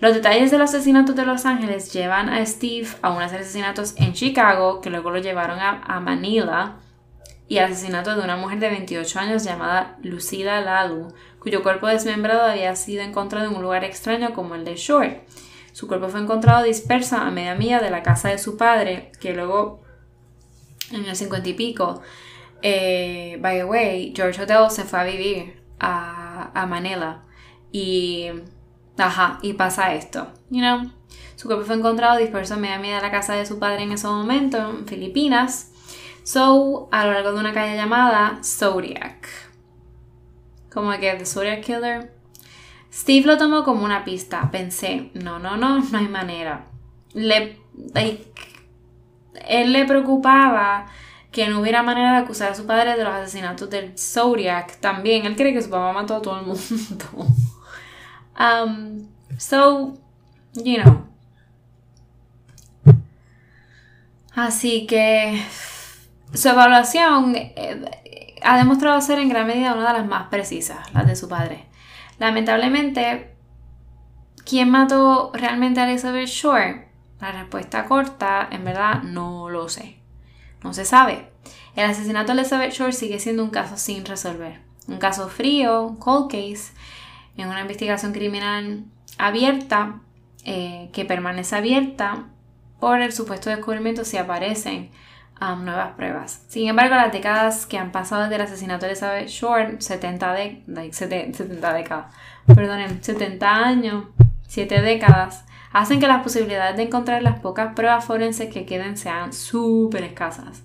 Los 0.00 0.12
detalles 0.12 0.50
de 0.50 0.58
los 0.58 0.70
asesinatos 0.70 1.14
de 1.14 1.24
Los 1.24 1.46
Ángeles 1.46 1.92
llevan 1.92 2.28
a 2.28 2.44
Steve 2.44 2.88
a 3.00 3.10
unos 3.10 3.32
asesinatos 3.32 3.94
en 3.96 4.12
Chicago 4.12 4.80
que 4.80 4.90
luego 4.90 5.10
lo 5.10 5.18
llevaron 5.18 5.58
a, 5.60 6.00
Manila 6.00 6.76
y 7.48 7.58
al 7.58 7.72
asesinato 7.72 8.16
de 8.16 8.22
una 8.22 8.36
mujer 8.36 8.58
de 8.58 8.70
28 8.70 9.18
años 9.18 9.44
llamada 9.44 9.98
Lucila 10.02 10.60
Ladu, 10.60 11.12
cuyo 11.38 11.62
cuerpo 11.62 11.86
desmembrado 11.86 12.42
había 12.42 12.74
sido 12.74 13.02
encontrado 13.02 13.48
en 13.48 13.56
un 13.56 13.62
lugar 13.62 13.84
extraño 13.84 14.32
como 14.32 14.54
el 14.54 14.64
de 14.64 14.76
Shore. 14.76 15.24
Su 15.72 15.88
cuerpo 15.88 16.08
fue 16.08 16.20
encontrado 16.20 16.64
dispersa 16.64 17.26
a 17.26 17.30
media 17.30 17.54
milla 17.54 17.80
de 17.80 17.90
la 17.90 18.02
casa 18.02 18.28
de 18.28 18.38
su 18.38 18.56
padre, 18.56 19.12
que 19.20 19.34
luego, 19.34 19.82
en 20.90 21.04
el 21.04 21.16
cincuenta 21.16 21.48
y 21.48 21.54
pico, 21.54 22.00
eh, 22.62 23.36
by 23.40 23.58
the 23.58 23.64
way, 23.64 24.12
George 24.16 24.40
Hotel 24.40 24.70
se 24.70 24.84
fue 24.84 25.00
a 25.00 25.04
vivir 25.04 25.62
a, 25.78 26.50
a 26.54 26.66
Manila. 26.66 27.24
Y, 27.72 28.30
ajá, 28.96 29.38
y 29.42 29.52
pasa 29.54 29.94
esto, 29.94 30.28
you 30.48 30.60
know. 30.60 30.90
Su 31.36 31.48
cuerpo 31.48 31.66
fue 31.66 31.74
encontrado 31.74 32.18
disperso 32.18 32.54
a 32.54 32.56
media 32.56 32.78
milla 32.78 32.96
de 32.96 33.02
la 33.02 33.10
casa 33.10 33.34
de 33.34 33.44
su 33.44 33.58
padre 33.58 33.82
en 33.82 33.92
ese 33.92 34.06
momento, 34.06 34.56
en 34.56 34.86
Filipinas. 34.86 35.72
So, 36.24 36.88
a 36.90 37.06
lo 37.06 37.12
largo 37.12 37.32
de 37.32 37.40
una 37.40 37.52
calle 37.52 37.76
llamada 37.76 38.40
Zodiac 38.42 39.44
como 40.74 40.90
que 40.98 41.14
The 41.14 41.24
Zodiac 41.24 41.62
Killer. 41.62 42.12
Steve 42.92 43.26
lo 43.26 43.38
tomó 43.38 43.62
como 43.64 43.84
una 43.84 44.04
pista. 44.04 44.50
Pensé, 44.50 45.10
no, 45.14 45.38
no, 45.38 45.56
no, 45.56 45.78
no 45.78 45.98
hay 45.98 46.08
manera. 46.08 46.66
Él 47.14 48.26
le 49.72 49.84
preocupaba 49.86 50.86
que 51.30 51.48
no 51.48 51.60
hubiera 51.60 51.82
manera 51.82 52.12
de 52.12 52.18
acusar 52.18 52.52
a 52.52 52.54
su 52.54 52.66
padre 52.66 52.96
de 52.96 53.04
los 53.04 53.12
asesinatos 53.12 53.70
del 53.70 53.96
Zodiac. 53.96 54.78
También, 54.80 55.24
él 55.26 55.36
cree 55.36 55.52
que 55.52 55.62
su 55.62 55.70
papá 55.70 55.92
mató 55.92 56.16
a 56.16 56.22
todo 56.22 56.40
el 56.40 56.46
mundo. 56.46 57.04
um, 58.38 59.06
so, 59.38 59.94
you 60.54 60.82
know. 60.82 61.04
Así 64.34 64.86
que 64.86 65.40
su 66.34 66.48
evaluación 66.48 67.34
eh, 67.36 67.84
ha 68.42 68.56
demostrado 68.58 69.00
ser 69.00 69.18
en 69.18 69.28
gran 69.28 69.46
medida 69.46 69.74
una 69.74 69.92
de 69.92 69.98
las 69.98 70.06
más 70.06 70.28
precisas, 70.28 70.92
las 70.92 71.06
de 71.06 71.16
su 71.16 71.28
padre. 71.28 71.66
Lamentablemente, 72.18 73.34
¿quién 74.44 74.70
mató 74.70 75.32
realmente 75.34 75.80
a 75.80 75.88
Elizabeth 75.88 76.28
Shore? 76.28 76.88
La 77.20 77.32
respuesta 77.32 77.86
corta, 77.86 78.48
en 78.50 78.64
verdad, 78.64 79.02
no 79.02 79.48
lo 79.48 79.68
sé. 79.68 79.96
No 80.62 80.74
se 80.74 80.84
sabe. 80.84 81.30
El 81.74 81.90
asesinato 81.90 82.32
de 82.32 82.40
Elizabeth 82.40 82.72
Shore 82.72 82.92
sigue 82.92 83.18
siendo 83.18 83.42
un 83.42 83.50
caso 83.50 83.76
sin 83.76 84.04
resolver. 84.04 84.60
Un 84.86 84.98
caso 84.98 85.28
frío, 85.28 85.96
cold 85.98 86.30
case, 86.30 86.72
en 87.36 87.48
una 87.48 87.62
investigación 87.62 88.12
criminal 88.12 88.84
abierta, 89.18 90.00
eh, 90.44 90.90
que 90.92 91.04
permanece 91.04 91.56
abierta 91.56 92.26
por 92.78 93.00
el 93.00 93.12
supuesto 93.12 93.48
descubrimiento 93.48 94.04
si 94.04 94.18
aparecen 94.18 94.90
um, 95.40 95.64
nuevas 95.64 95.92
pruebas. 95.94 96.44
Sin 96.48 96.68
embargo, 96.68 96.94
las 96.94 97.12
décadas 97.12 97.66
que 97.66 97.78
han 97.78 97.92
pasado 97.92 98.22
desde 98.22 98.36
el 98.36 98.42
asesinato 98.42 98.86
de 98.86 98.92
Elizabeth 98.92 99.28
Short, 99.28 99.80
70, 99.80 100.32
de, 100.32 100.92
70 100.92 101.72
décadas, 101.72 102.14
perdonen, 102.46 103.02
70 103.02 103.48
años, 103.48 104.04
7 104.46 104.80
décadas, 104.80 105.44
hacen 105.72 106.00
que 106.00 106.06
las 106.06 106.22
posibilidades 106.22 106.76
de 106.76 106.84
encontrar 106.84 107.22
las 107.22 107.40
pocas 107.40 107.74
pruebas 107.74 108.04
forenses 108.04 108.52
que 108.52 108.64
queden 108.64 108.96
sean 108.96 109.32
súper 109.32 110.04
escasas. 110.04 110.62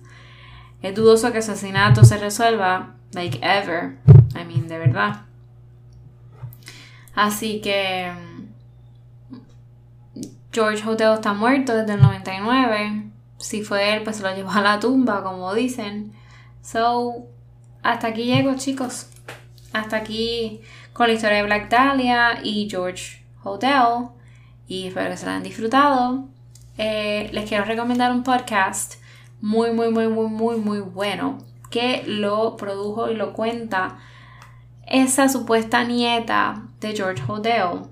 Es 0.82 0.94
dudoso 0.94 1.32
que 1.32 1.42
su 1.42 1.52
asesinato 1.52 2.04
se 2.04 2.16
resuelva, 2.16 2.94
like 3.12 3.38
ever, 3.42 3.96
I 4.34 4.44
mean, 4.44 4.68
de 4.68 4.78
verdad. 4.78 5.22
Así 7.14 7.60
que 7.60 8.10
George 10.52 10.88
Hotel 10.88 11.14
está 11.14 11.32
muerto 11.32 11.74
desde 11.74 11.94
el 11.94 12.00
99. 12.00 13.09
Si 13.40 13.62
fue 13.64 13.96
él, 13.96 14.04
pues 14.04 14.16
se 14.16 14.22
lo 14.22 14.34
llevó 14.34 14.50
a 14.50 14.60
la 14.60 14.78
tumba, 14.78 15.24
como 15.24 15.52
dicen. 15.54 16.12
So, 16.62 17.26
hasta 17.82 18.08
aquí 18.08 18.24
llego, 18.24 18.54
chicos. 18.54 19.08
Hasta 19.72 19.96
aquí 19.96 20.60
con 20.92 21.08
la 21.08 21.14
historia 21.14 21.38
de 21.38 21.44
Black 21.44 21.68
Dahlia 21.70 22.40
y 22.44 22.68
George 22.70 23.24
Hotel. 23.42 24.10
Y 24.68 24.88
espero 24.88 25.10
que 25.10 25.16
se 25.16 25.24
lo 25.24 25.32
hayan 25.32 25.42
disfrutado. 25.42 26.28
Eh, 26.78 27.30
les 27.32 27.48
quiero 27.48 27.64
recomendar 27.64 28.12
un 28.12 28.22
podcast 28.22 28.94
muy, 29.40 29.72
muy, 29.72 29.90
muy, 29.90 30.08
muy, 30.08 30.28
muy, 30.28 30.56
muy 30.56 30.80
bueno 30.80 31.38
que 31.70 32.02
lo 32.06 32.56
produjo 32.56 33.10
y 33.10 33.16
lo 33.16 33.32
cuenta 33.32 33.98
esa 34.86 35.28
supuesta 35.28 35.84
nieta 35.84 36.62
de 36.80 36.94
George 36.94 37.22
Hodel, 37.26 37.82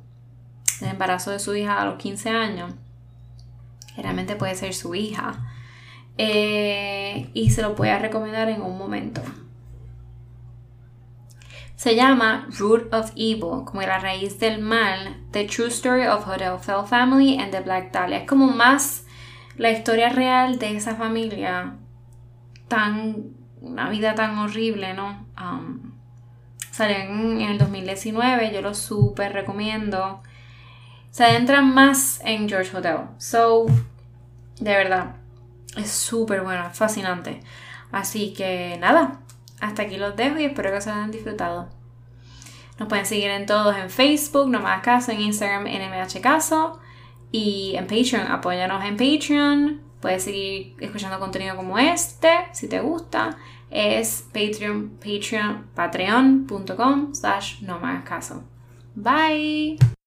el 0.81 0.89
embarazo 0.89 1.31
de 1.31 1.39
su 1.39 1.55
hija 1.55 1.81
a 1.81 1.85
los 1.85 1.97
15 1.97 2.31
años, 2.31 2.75
realmente 4.03 4.37
puede 4.37 4.55
ser 4.55 4.75
su 4.75 4.95
hija, 4.95 5.53
eh, 6.17 7.31
y 7.35 7.51
se 7.51 7.63
lo 7.63 7.75
voy 7.75 7.89
a 7.89 7.99
recomendar 7.99 8.49
en 8.49 8.63
un 8.63 8.79
momento. 8.79 9.23
Se 11.77 11.95
llama 11.95 12.49
Root 12.59 12.93
of 12.93 13.13
Evil, 13.15 13.65
como 13.65 13.83
la 13.83 14.01
raíz 14.01 14.41
del 14.41 14.61
mal, 14.61 15.23
The 15.31 15.45
True 15.45 15.69
Story 15.69 16.07
of 16.07 16.27
Hodel 16.27 16.59
Fell 16.59 16.85
Family 16.85 17.39
and 17.39 17.53
the 17.53 17.61
Black 17.61 17.93
Dahlia. 17.93 18.19
Es 18.19 18.29
como 18.29 18.49
más 18.49 19.07
la 19.57 19.71
historia 19.71 20.09
real 20.09 20.59
de 20.59 20.77
esa 20.77 20.97
familia, 20.97 21.77
tan, 22.67 23.35
una 23.61 23.89
vida 23.91 24.17
tan 24.17 24.39
horrible, 24.39 24.93
¿no? 24.95 25.25
Um, 25.41 25.89
Salió 26.79 26.97
en, 26.97 27.41
el 27.41 27.59
2019, 27.59 28.53
yo 28.53 28.63
lo 28.63 28.73
súper 28.73 29.33
recomiendo. 29.33 30.23
Se 31.11 31.25
adentran 31.25 31.75
más 31.75 32.21
en 32.25 32.49
George 32.49 32.77
Hotel. 32.77 32.99
So, 33.17 33.67
de 34.61 34.71
verdad, 34.71 35.17
es 35.77 35.91
súper 35.91 36.43
bueno, 36.43 36.67
es 36.67 36.77
fascinante. 36.77 37.41
Así 37.93 38.33
que 38.33 38.77
nada, 38.81 39.21
hasta 39.61 39.83
aquí 39.83 39.97
los 39.97 40.17
dejo 40.17 40.39
y 40.39 40.45
espero 40.45 40.73
que 40.73 40.81
se 40.81 40.91
hayan 40.91 41.11
disfrutado. 41.11 41.69
Nos 42.79 42.89
pueden 42.89 43.07
seguir 43.07 43.31
en 43.31 43.47
todos 43.47 43.77
en 43.77 43.91
Facebook, 43.91 44.49
no 44.49 44.61
más 44.61 44.83
caso, 44.83 45.11
en 45.11 45.21
Instagram, 45.21 45.65
NMH 45.65 46.21
Caso. 46.21 46.79
Y 47.33 47.75
en 47.77 47.87
Patreon, 47.87 48.31
apóyanos 48.31 48.85
en 48.85 48.97
Patreon. 48.97 49.81
Puedes 50.01 50.23
seguir 50.23 50.77
escuchando 50.79 51.19
contenido 51.19 51.57
como 51.57 51.77
este, 51.79 52.47
si 52.53 52.69
te 52.69 52.81
gusta 52.81 53.37
es 53.71 54.27
Patreon, 54.33 54.99
Patreon, 54.99 55.67
patreon.com 55.75 57.15
slash 57.15 57.63
no 57.63 57.81
caso. 58.05 58.43
Bye. 58.95 59.98